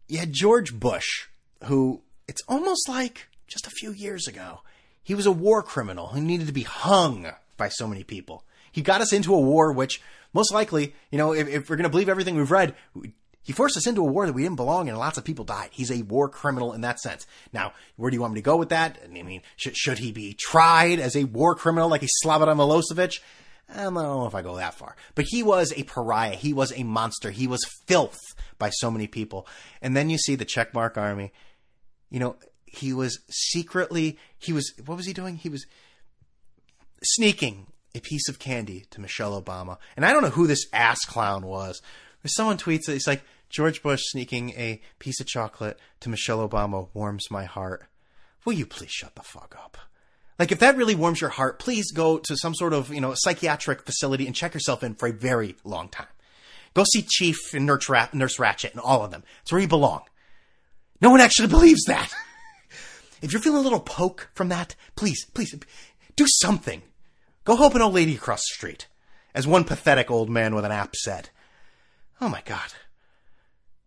[0.07, 1.27] you had George Bush,
[1.65, 4.61] who it's almost like just a few years ago,
[5.03, 8.45] he was a war criminal who needed to be hung by so many people.
[8.71, 10.01] He got us into a war, which
[10.33, 12.77] most likely, you know, if, if we're going to believe everything we've read,
[13.47, 15.45] he forced us into a war that we didn't belong in, and lots of people
[15.45, 15.69] died.
[15.71, 17.29] He's a war criminal in that sense.
[17.53, 18.99] Now, where do you want me to go with that?
[19.05, 23.21] I mean, should, should he be tried as a war criminal like he's Slobodan Milosevic?
[23.73, 24.97] I don't know if I go that far.
[25.15, 26.35] But he was a pariah.
[26.35, 27.31] He was a monster.
[27.31, 28.19] He was filth
[28.59, 29.47] by so many people.
[29.81, 31.33] And then you see the checkmark army.
[32.11, 35.37] You know, he was secretly, he was, what was he doing?
[35.37, 35.67] He was
[37.05, 39.79] sneaking a piece of candy to Michelle Obama.
[39.97, 41.81] And I don't know who this ass clown was.
[42.25, 42.95] Someone tweets it.
[42.95, 47.87] It's like, George Bush sneaking a piece of chocolate to Michelle Obama warms my heart.
[48.45, 49.77] Will you please shut the fuck up?
[50.39, 53.15] Like, if that really warms your heart, please go to some sort of, you know,
[53.15, 56.07] psychiatric facility and check yourself in for a very long time.
[56.75, 59.25] Go see Chief and Nurse, Nurse Ratched and all of them.
[59.43, 60.03] It's where you belong.
[61.01, 62.13] No one actually believes that.
[63.23, 65.55] if you're feeling a little poke from that, please, please,
[66.17, 66.83] do something.
[67.45, 68.89] Go help an old lady across the street.
[69.35, 71.31] As one pathetic old man with an app said.
[72.21, 72.73] Oh my god.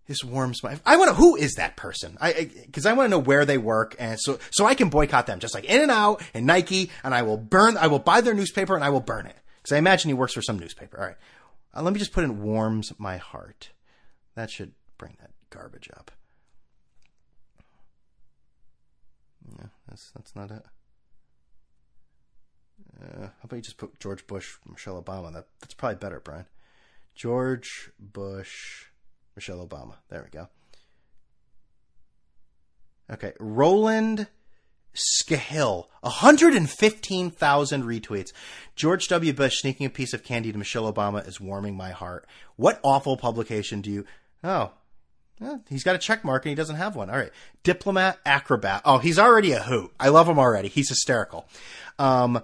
[0.10, 0.76] This warms my.
[0.88, 1.14] I want to.
[1.14, 2.18] Who is that person?
[2.20, 4.90] I because I, I want to know where they work, and so so I can
[4.90, 7.78] boycott them, just like In and Out and Nike, and I will burn.
[7.78, 10.34] I will buy their newspaper and I will burn it because I imagine he works
[10.34, 11.00] for some newspaper.
[11.00, 11.16] All right,
[11.76, 13.70] uh, let me just put in warms my heart.
[14.34, 16.10] That should bring that garbage up.
[19.60, 20.66] Yeah, that's that's not it.
[23.00, 25.32] Uh, how about you just put George Bush, Michelle Obama?
[25.32, 26.48] That that's probably better, Brian.
[27.14, 28.86] George Bush.
[29.40, 29.94] Michelle Obama.
[30.10, 30.50] There we go.
[33.10, 34.28] Okay, Roland
[34.94, 38.34] Scahill, 115,000 retweets.
[38.76, 39.32] George W.
[39.32, 42.28] Bush sneaking a piece of candy to Michelle Obama is warming my heart.
[42.58, 44.06] What awful publication do you.
[44.44, 44.72] Oh,
[45.70, 47.10] he's got a check mark and he doesn't have one.
[47.10, 47.32] All right.
[47.64, 48.82] Diplomat acrobat.
[48.84, 49.94] Oh, he's already a hoot.
[50.02, 50.68] I love him already.
[50.68, 51.48] He's hysterical.
[51.98, 52.44] Um,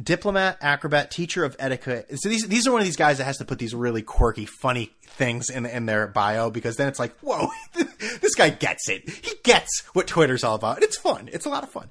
[0.00, 2.06] diplomat, acrobat, teacher of etiquette.
[2.20, 4.46] So these these are one of these guys that has to put these really quirky,
[4.46, 7.48] funny things in in their bio because then it's like, whoa,
[8.20, 9.08] this guy gets it.
[9.08, 10.82] He gets what Twitter's all about.
[10.82, 11.28] It's fun.
[11.32, 11.90] It's a lot of fun.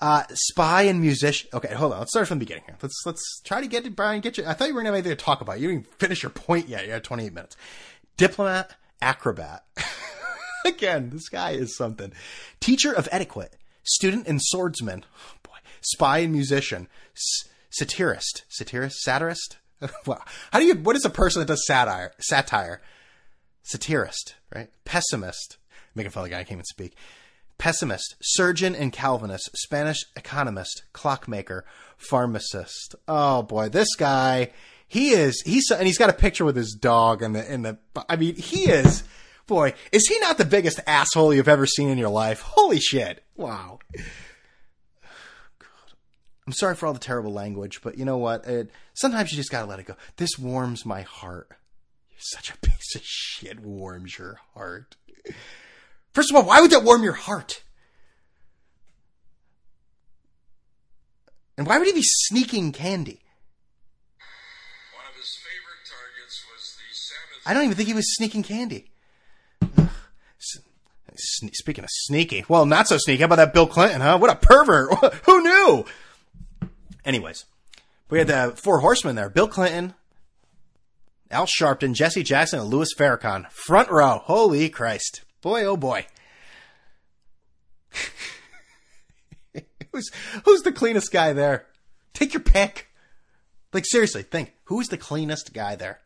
[0.00, 1.48] Uh, spy and musician.
[1.54, 2.00] Okay, hold on.
[2.00, 2.76] Let's start from the beginning here.
[2.82, 4.20] Let's let's try to get Brian.
[4.20, 4.44] Get you.
[4.46, 5.60] I thought you were gonna have anything to talk about.
[5.60, 6.86] You didn't finish your point yet.
[6.86, 7.56] You had 28 minutes.
[8.16, 9.64] Diplomat, acrobat.
[10.64, 12.12] Again, this guy is something.
[12.60, 15.04] Teacher of etiquette, student and swordsman.
[15.16, 19.56] Oh, boy, spy and musician, S- satirist, satirist, satirist.
[20.06, 20.74] how do you?
[20.74, 22.12] What is a person that does satire?
[22.18, 22.80] Satire,
[23.62, 24.70] satirist, right?
[24.84, 25.58] Pessimist.
[25.94, 26.94] Making fun of the guy I can't even speak.
[27.58, 31.64] Pessimist, surgeon and Calvinist, Spanish economist, clockmaker,
[31.96, 32.96] pharmacist.
[33.06, 34.50] Oh boy, this guy,
[34.88, 37.78] he is, he's, and he's got a picture with his dog and the, in the,
[38.08, 39.04] I mean, he is,
[39.46, 42.40] boy, is he not the biggest asshole you've ever seen in your life?
[42.40, 43.24] Holy shit.
[43.36, 43.78] Wow.
[46.46, 48.46] I'm sorry for all the terrible language, but you know what?
[48.46, 49.94] It, sometimes you just gotta let it go.
[50.16, 51.48] This warms my heart.
[52.10, 53.60] You're such a piece of shit.
[53.60, 54.96] Warms your heart.
[56.12, 57.62] First of all, why would that warm your heart?
[61.56, 63.20] And why would he be sneaking candy?
[64.96, 68.42] One of his favorite targets was the Santa I don't even think he was sneaking
[68.42, 68.91] candy.
[71.22, 73.20] Speaking of sneaky, well, not so sneaky.
[73.20, 74.18] How about that Bill Clinton, huh?
[74.18, 74.92] What a pervert!
[75.24, 75.84] Who knew?
[77.04, 77.44] Anyways,
[78.10, 79.94] we had the four horsemen there: Bill Clinton,
[81.30, 83.50] Al Sharpton, Jesse Jackson, and Louis Farrakhan.
[83.50, 84.20] Front row.
[84.24, 85.22] Holy Christ!
[85.40, 86.06] Boy, oh boy.
[89.92, 90.10] who's
[90.44, 91.66] who's the cleanest guy there?
[92.14, 92.88] Take your pick.
[93.72, 96.00] Like seriously, think who's the cleanest guy there?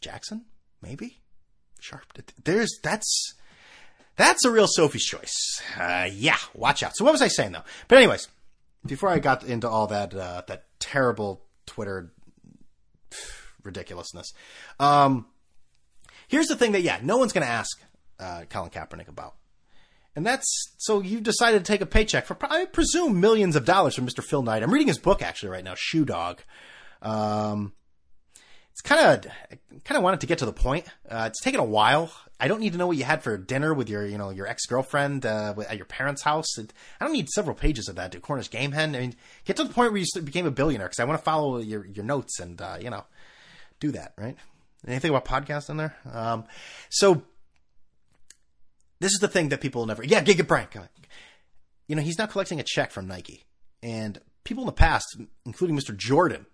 [0.00, 0.44] Jackson,
[0.80, 1.18] maybe.
[1.80, 2.04] Sharp.
[2.44, 3.34] There's that's
[4.16, 5.62] that's a real Sophie's choice.
[5.78, 6.96] Uh, yeah, watch out.
[6.96, 7.64] So what was I saying though?
[7.86, 8.28] But anyways,
[8.84, 12.12] before I got into all that uh, that terrible Twitter
[13.62, 14.32] ridiculousness,
[14.80, 15.26] um,
[16.26, 17.80] here's the thing that yeah, no one's going to ask
[18.18, 19.34] uh, Colin Kaepernick about.
[20.16, 23.94] And that's so you decided to take a paycheck for I presume millions of dollars
[23.94, 24.22] from Mr.
[24.22, 24.64] Phil Knight.
[24.64, 26.42] I'm reading his book actually right now, Shoe Dog.
[27.00, 27.72] Um,
[28.78, 29.32] it's kind of
[29.84, 30.86] kind of wanted to get to the point.
[31.08, 32.12] Uh, it's taken a while.
[32.38, 34.46] I don't need to know what you had for dinner with your you know your
[34.46, 36.56] ex girlfriend uh, at your parents' house.
[36.58, 38.94] I don't need several pages of that to Cornish Game Hen.
[38.94, 41.24] I mean, get to the point where you became a billionaire because I want to
[41.24, 43.04] follow your your notes and uh, you know
[43.80, 44.36] do that right.
[44.86, 45.96] Anything about podcast in there?
[46.12, 46.44] Um,
[46.88, 47.22] so
[49.00, 50.04] this is the thing that people never.
[50.04, 50.68] Yeah, Giga Brian.
[51.88, 53.44] You know, he's now collecting a check from Nike,
[53.82, 55.96] and people in the past, including Mr.
[55.96, 56.46] Jordan,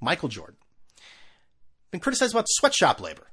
[0.00, 0.56] Michael Jordan,
[1.90, 3.26] been criticized about sweatshop labor.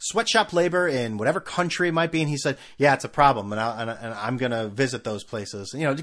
[0.00, 3.52] Sweatshop labor in whatever country it might be, and he said, "Yeah, it's a problem,
[3.52, 5.94] and, I, and I'm going to visit those places." You know,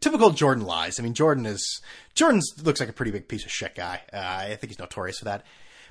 [0.00, 0.98] typical Jordan lies.
[0.98, 1.82] I mean, Jordan is
[2.14, 4.00] Jordan looks like a pretty big piece of shit guy.
[4.12, 5.44] Uh, I think he's notorious for that.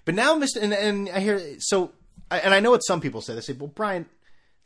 [0.04, 0.62] But now, Mr.
[0.62, 1.92] And, and I hear so,
[2.32, 3.36] and I know what some people say.
[3.36, 4.08] They say, "Well, Brian,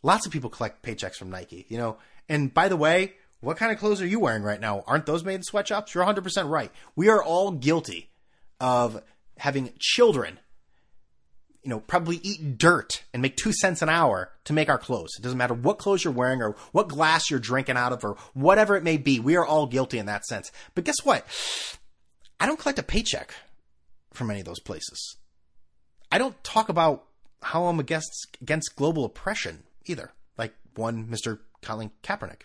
[0.03, 1.97] Lots of people collect paychecks from Nike, you know.
[2.27, 4.83] And by the way, what kind of clothes are you wearing right now?
[4.87, 5.93] Aren't those made in sweatshops?
[5.93, 6.71] You're 100% right.
[6.95, 8.09] We are all guilty
[8.59, 9.03] of
[9.37, 10.39] having children,
[11.63, 15.11] you know, probably eat dirt and make two cents an hour to make our clothes.
[15.17, 18.17] It doesn't matter what clothes you're wearing or what glass you're drinking out of or
[18.33, 19.19] whatever it may be.
[19.19, 20.51] We are all guilty in that sense.
[20.73, 21.25] But guess what?
[22.39, 23.33] I don't collect a paycheck
[24.13, 25.17] from any of those places.
[26.11, 27.05] I don't talk about
[27.43, 31.39] how I'm against against global oppression either, like one Mr.
[31.61, 32.41] Colin Kaepernick.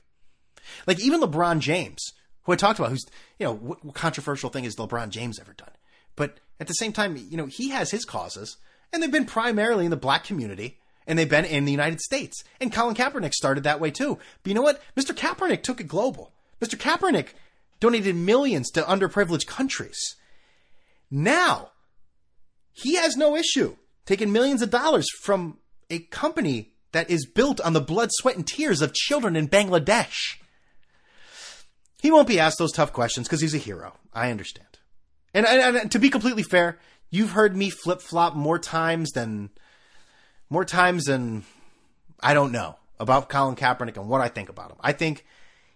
[0.86, 2.02] Like even LeBron James,
[2.42, 3.06] who I talked about, who's,
[3.38, 5.70] you know, what, what controversial thing has LeBron James ever done?
[6.16, 8.56] But at the same time, you know, he has his causes,
[8.92, 12.42] and they've been primarily in the black community, and they've been in the United States.
[12.60, 14.18] And Colin Kaepernick started that way too.
[14.42, 14.82] But you know what?
[14.96, 15.14] Mr.
[15.14, 16.32] Kaepernick took it global.
[16.60, 16.76] Mr.
[16.76, 17.28] Kaepernick
[17.80, 20.16] donated millions to underprivileged countries.
[21.10, 21.70] Now,
[22.72, 25.58] he has no issue taking millions of dollars from
[25.90, 30.36] a company that is built on the blood, sweat, and tears of children in Bangladesh.
[32.00, 33.94] He won't be asked those tough questions because he's a hero.
[34.14, 34.66] I understand.
[35.34, 36.78] And, and, and, to be completely fair,
[37.10, 39.50] you've heard me flip flop more times than
[40.50, 41.44] more times than
[42.20, 44.78] I don't know about Colin Kaepernick and what I think about him.
[44.80, 45.24] I think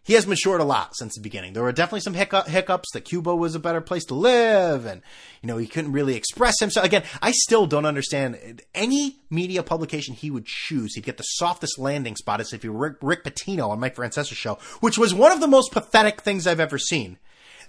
[0.02, 1.52] he has matured a lot since the beginning.
[1.52, 5.02] There were definitely some hiccup, hiccups that Cuba was a better place to live, and
[5.42, 6.86] you know he couldn't really express himself.
[6.86, 10.94] Again, I still don't understand any media publication he would choose.
[10.94, 13.96] He'd get the softest landing spot as if he were Rick, Rick Pitino on Mike
[13.96, 17.18] Francesa's show, which was one of the most pathetic things I've ever seen.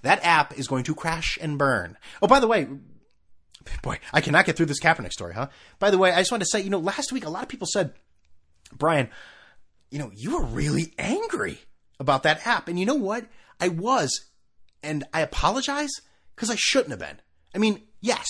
[0.02, 1.98] That app is going to crash and burn.
[2.22, 2.68] Oh, by the way,
[3.82, 5.48] boy, I cannot get through this Kaepernick story, huh?
[5.80, 7.50] By the way, I just wanted to say, you know, last week a lot of
[7.50, 7.94] people said,
[8.74, 9.10] Brian,
[9.90, 11.60] you know, you were really angry
[12.00, 12.68] about that app.
[12.68, 13.26] And you know what?
[13.60, 14.26] I was,
[14.82, 15.92] and I apologize
[16.36, 17.20] because I shouldn't have been.
[17.54, 18.26] I mean, yes,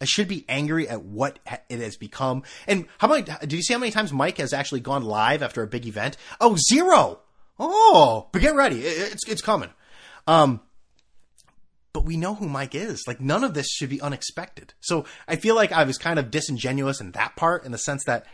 [0.00, 2.42] I should be angry at what it has become.
[2.66, 5.62] And how many, do you see how many times Mike has actually gone live after
[5.62, 6.16] a big event?
[6.40, 7.20] Oh, zero.
[7.58, 8.80] Oh, but get ready.
[8.80, 9.70] It's, it's coming.
[10.26, 10.60] Um,
[11.92, 13.04] but we know who Mike is.
[13.06, 14.74] Like none of this should be unexpected.
[14.80, 18.04] So I feel like I was kind of disingenuous in that part in the sense
[18.04, 18.26] that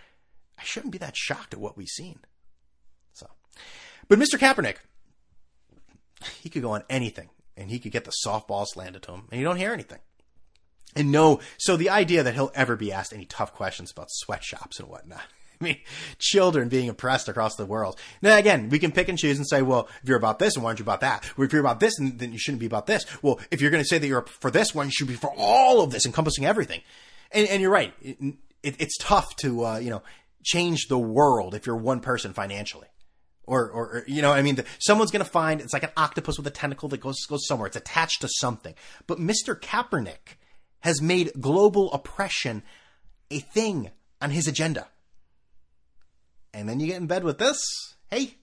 [0.59, 2.19] I shouldn't be that shocked at what we've seen.
[3.13, 3.29] So,
[4.09, 4.39] but Mr.
[4.39, 4.77] Kaepernick,
[6.41, 9.41] he could go on anything and he could get the softballs landed to him and
[9.41, 10.01] you don't hear anything.
[10.97, 14.79] And no, so the idea that he'll ever be asked any tough questions about sweatshops
[14.79, 15.23] and whatnot.
[15.65, 15.81] Mean,
[16.19, 17.99] children being oppressed across the world.
[18.23, 20.63] Now, again, we can pick and choose and say, well, if you're about this, and
[20.63, 21.25] why aren't you about that?
[21.37, 23.05] Well, if you're about this, then you shouldn't be about this.
[23.23, 25.33] Well, if you're going to say that you're for this one, you should be for
[25.37, 26.83] all of this, encompassing everything.
[27.33, 27.95] And, and you're right.
[28.01, 28.19] It,
[28.63, 30.03] it, it's tough to, uh, you know,
[30.45, 32.89] change the world if you're one person financially
[33.47, 36.37] or, or, you know, I mean, the, someone's going to find it's like an octopus
[36.37, 37.67] with a tentacle that goes goes somewhere.
[37.67, 38.75] It's attached to something.
[39.07, 39.59] But Mr.
[39.59, 40.37] Kaepernick
[40.81, 42.63] has made global oppression
[43.31, 44.89] a thing on his agenda.
[46.55, 47.59] And then you get in bed with this.
[48.11, 48.37] Hey,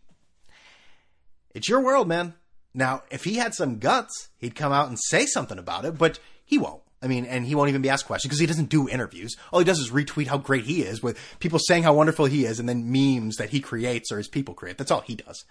[1.55, 2.36] it's your world, man.
[2.74, 6.20] Now, if he had some guts, he'd come out and say something about it, but
[6.43, 6.82] he won't.
[7.01, 9.36] I mean, and he won't even be asked questions because he doesn't do interviews.
[9.51, 12.45] All he does is retweet how great he is with people saying how wonderful he
[12.45, 14.78] is and then memes that he creates or his people create.
[14.78, 15.43] That's all he does.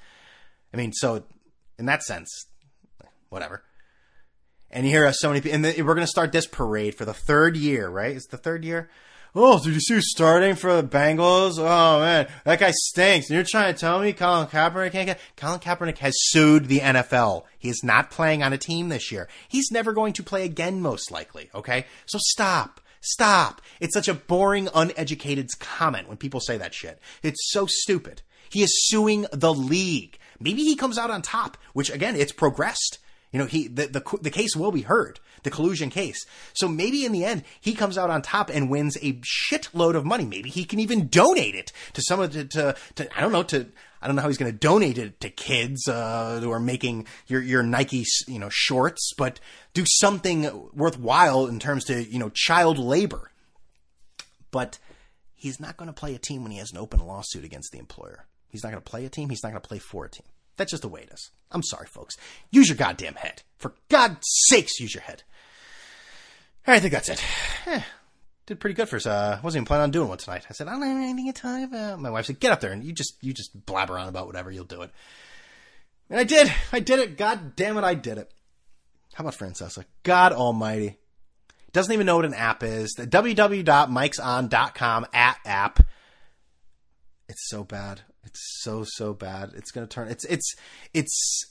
[0.73, 1.25] I mean, so
[1.79, 2.47] in that sense,
[3.31, 3.65] whatever.
[4.71, 7.05] And you hear us so many people, and we're going to start this parade for
[7.05, 8.15] the third year, right?
[8.15, 8.89] It's the third year
[9.35, 11.59] Oh, did you see who's starting for the Bengals?
[11.59, 13.29] Oh man, that guy stinks.
[13.29, 15.21] And you're trying to tell me Colin Kaepernick can't get?
[15.37, 17.45] Colin Kaepernick has sued the NFL.
[17.59, 19.29] He is not playing on a team this year.
[19.49, 21.49] He's never going to play again, most likely.
[21.55, 22.81] Okay, so stop.
[23.03, 23.63] Stop.
[23.79, 27.01] It's such a boring, uneducated comment when people say that shit.
[27.23, 28.23] It's so stupid.
[28.51, 30.19] He is suing the league.
[30.41, 32.99] Maybe he comes out on top, which again, it's progressed.
[33.33, 36.27] You know, he the, the the case will be heard, the collusion case.
[36.53, 40.05] So maybe in the end he comes out on top and wins a shitload of
[40.05, 40.25] money.
[40.25, 43.45] Maybe he can even donate it to some of the to, to I don't know
[43.45, 43.67] to
[44.03, 47.07] I don't know how he's going to donate it to kids uh, who are making
[47.29, 49.39] your your Nike you know shorts, but
[49.75, 53.31] do something worthwhile in terms to you know child labor.
[54.51, 54.79] But
[55.35, 57.79] he's not going to play a team when he has an open lawsuit against the
[57.79, 58.27] employer.
[58.49, 59.29] He's not going to play a team.
[59.29, 60.27] He's not going to play for a team.
[60.61, 61.31] That's just the way it is.
[61.51, 62.19] I'm sorry, folks.
[62.51, 63.41] Use your goddamn head.
[63.57, 65.23] For God's sakes, use your head.
[66.67, 67.25] I think that's it.
[67.67, 67.81] Eh,
[68.45, 69.07] did pretty good for us.
[69.07, 70.45] Uh, wasn't even planning on doing one tonight.
[70.51, 71.99] I said, I don't have anything to talk about.
[71.99, 74.51] My wife said, get up there and you just, you just blabber on about whatever.
[74.51, 74.91] You'll do it.
[76.11, 76.53] And I did.
[76.73, 77.17] I did it.
[77.17, 78.31] God damn it, I did it.
[79.15, 79.87] How about Francesa?
[80.03, 80.99] God almighty.
[81.73, 82.93] Doesn't even know what an app is.
[82.99, 85.81] The www.mikeson.com at app.
[87.31, 88.03] It's so bad.
[88.25, 89.53] It's so so bad.
[89.55, 90.09] It's gonna turn.
[90.09, 90.55] It's it's
[90.93, 91.45] it's.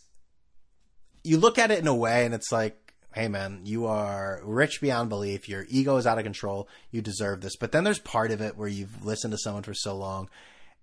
[1.24, 4.80] You look at it in a way, and it's like, hey man, you are rich
[4.82, 5.50] beyond belief.
[5.50, 6.70] Your ego is out of control.
[6.92, 7.56] You deserve this.
[7.58, 10.30] But then there's part of it where you've listened to someone for so long,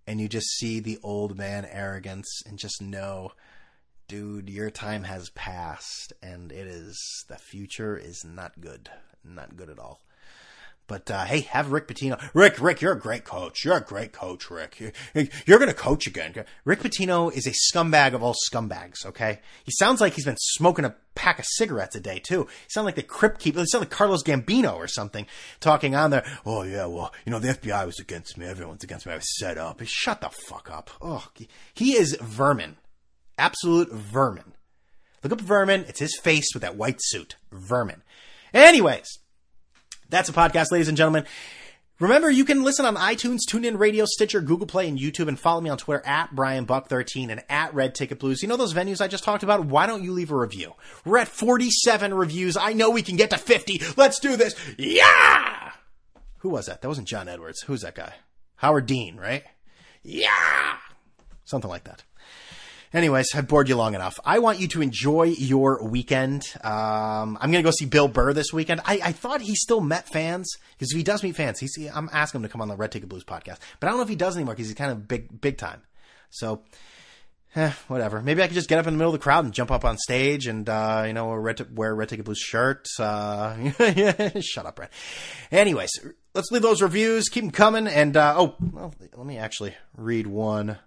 [0.06, 3.32] and you just see the old man arrogance, and just know,
[4.08, 8.90] dude, your time has passed, and it is the future is not good,
[9.24, 10.00] not good at all.
[10.86, 12.20] But uh, hey, have Rick Pitino.
[12.32, 13.64] Rick, Rick, you're a great coach.
[13.64, 14.78] You're a great coach, Rick.
[14.78, 14.92] You're,
[15.44, 16.32] you're going to coach again.
[16.64, 19.04] Rick Pitino is a scumbag of all scumbags.
[19.04, 22.44] Okay, he sounds like he's been smoking a pack of cigarettes a day too.
[22.44, 23.58] He sounds like the crypt keeper.
[23.58, 25.26] He sounds like Carlos Gambino or something
[25.58, 26.24] talking on there.
[26.44, 28.46] Oh yeah, well, you know the FBI was against me.
[28.46, 29.12] Everyone's against me.
[29.12, 29.80] I was set up.
[29.84, 30.90] Shut the fuck up.
[31.00, 31.26] Oh,
[31.74, 32.76] he is vermin,
[33.38, 34.52] absolute vermin.
[35.24, 35.84] Look up vermin.
[35.88, 37.34] It's his face with that white suit.
[37.50, 38.02] Vermin.
[38.54, 39.18] Anyways.
[40.08, 41.24] That's a podcast, ladies and gentlemen.
[41.98, 45.62] Remember, you can listen on iTunes, TuneIn Radio, Stitcher, Google Play, and YouTube, and follow
[45.62, 48.42] me on Twitter at BrianBuck13 and at Red Ticket Blues.
[48.42, 49.64] You know those venues I just talked about?
[49.64, 50.74] Why don't you leave a review?
[51.06, 52.56] We're at 47 reviews.
[52.56, 53.80] I know we can get to 50.
[53.96, 54.54] Let's do this.
[54.76, 55.72] Yeah!
[56.40, 56.82] Who was that?
[56.82, 57.62] That wasn't John Edwards.
[57.62, 58.12] Who's that guy?
[58.56, 59.44] Howard Dean, right?
[60.02, 60.76] Yeah!
[61.44, 62.04] Something like that.
[62.96, 64.18] Anyways, I've bored you long enough.
[64.24, 66.50] I want you to enjoy your weekend.
[66.64, 68.80] Um, I'm going to go see Bill Burr this weekend.
[68.86, 72.08] I, I thought he still met fans because if he does meet fans, he's, I'm
[72.10, 73.58] asking him to come on the Red Ticket Blues podcast.
[73.80, 75.82] But I don't know if he does anymore because he's kind of big, big time.
[76.30, 76.62] So,
[77.54, 78.22] eh, whatever.
[78.22, 79.84] Maybe I could just get up in the middle of the crowd and jump up
[79.84, 82.88] on stage and, uh, you know, wear red, wear a Red Ticket Blues shirt.
[82.98, 83.72] Uh,
[84.40, 84.88] shut up, Brad.
[85.52, 85.90] Anyways,
[86.34, 87.28] let's leave those reviews.
[87.28, 87.88] Keep them coming.
[87.88, 90.78] And, uh, oh, well, let me actually read one.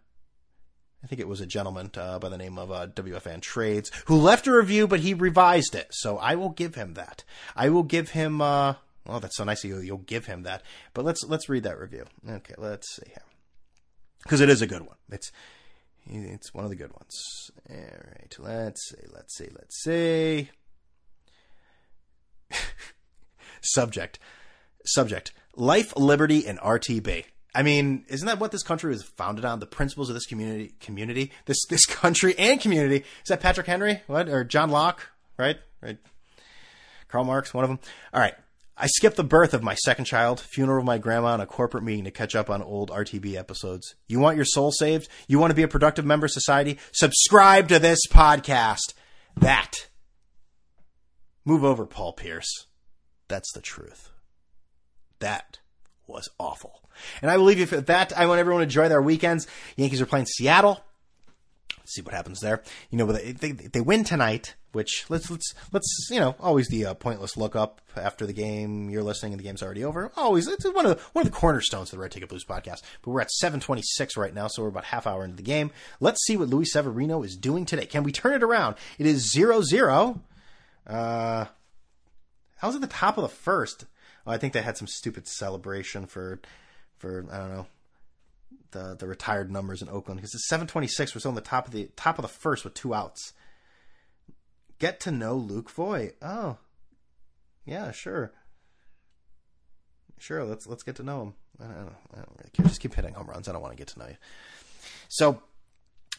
[1.04, 4.18] I think it was a gentleman uh, by the name of uh, WFN Trades who
[4.18, 5.88] left a review, but he revised it.
[5.92, 7.24] So I will give him that.
[7.56, 8.42] I will give him.
[8.42, 8.76] Uh,
[9.06, 9.80] well, that's so nice of you.
[9.80, 10.62] You'll give him that.
[10.94, 12.06] But let's let's read that review.
[12.30, 13.24] Okay, let's see here,
[14.24, 14.98] because it is a good one.
[15.10, 15.32] It's
[16.06, 17.50] it's one of the good ones.
[17.70, 20.50] All right, let's see, let's see, let's see.
[23.62, 24.20] Subject,
[24.86, 27.26] subject: life, liberty, and RTB.
[27.54, 29.60] I mean, isn't that what this country was founded on?
[29.60, 32.98] The principles of this community, community, this this country and community.
[32.98, 34.02] Is that Patrick Henry?
[34.08, 35.10] What or John Locke?
[35.38, 35.98] Right, right.
[37.08, 37.80] Karl Marx, one of them.
[38.14, 38.36] All right.
[38.82, 41.84] I skipped the birth of my second child, funeral of my grandma, and a corporate
[41.84, 43.96] meeting to catch up on old RTB episodes.
[44.08, 45.10] You want your soul saved?
[45.28, 46.78] You want to be a productive member of society?
[46.94, 48.94] Subscribe to this podcast.
[49.36, 49.90] That.
[51.44, 52.68] Move over, Paul Pierce.
[53.28, 54.12] That's the truth.
[55.20, 55.59] That
[56.10, 56.82] was awful.
[57.22, 58.18] And I will leave you for that.
[58.18, 59.48] I want everyone to enjoy their weekends.
[59.78, 60.84] Yankees are playing Seattle.
[61.78, 62.62] Let's see what happens there.
[62.90, 66.86] You know, they, they, they win tonight, which let's let's let's you know always the
[66.86, 68.90] uh, pointless look up after the game.
[68.90, 70.12] You're listening and the game's already over.
[70.16, 72.82] Always it's one of the, one of the cornerstones of the Red Ticket Blues podcast.
[73.02, 75.72] But we're at 7:26 right now, so we're about half hour into the game.
[76.00, 77.86] Let's see what Luis Severino is doing today.
[77.86, 78.76] Can we turn it around?
[79.00, 80.20] It is 0-0.
[80.86, 81.46] Uh,
[82.58, 83.86] how's at the top of the first?
[84.30, 86.40] I think they had some stupid celebration for
[86.98, 87.66] for I don't know
[88.72, 91.90] the the retired numbers in Oakland because it's 726 was on the top of the
[91.96, 93.34] top of the first with two outs.
[94.80, 96.16] Get to know Luke Voit.
[96.22, 96.58] Oh,
[97.66, 98.32] yeah, sure,
[100.18, 100.46] sure.
[100.46, 101.34] Let's let's get to know him.
[101.60, 101.96] I don't.
[102.14, 102.66] I don't really care.
[102.66, 103.50] Just keep hitting home runs.
[103.50, 104.18] I don't want to get to know you.
[105.10, 105.42] So,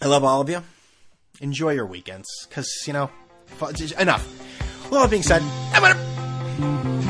[0.02, 0.62] I love all of you.
[1.40, 3.10] Enjoy your weekends because you know
[3.98, 4.90] enough.
[4.90, 5.42] Well, that being said,
[5.72, 7.09] I'm gonna.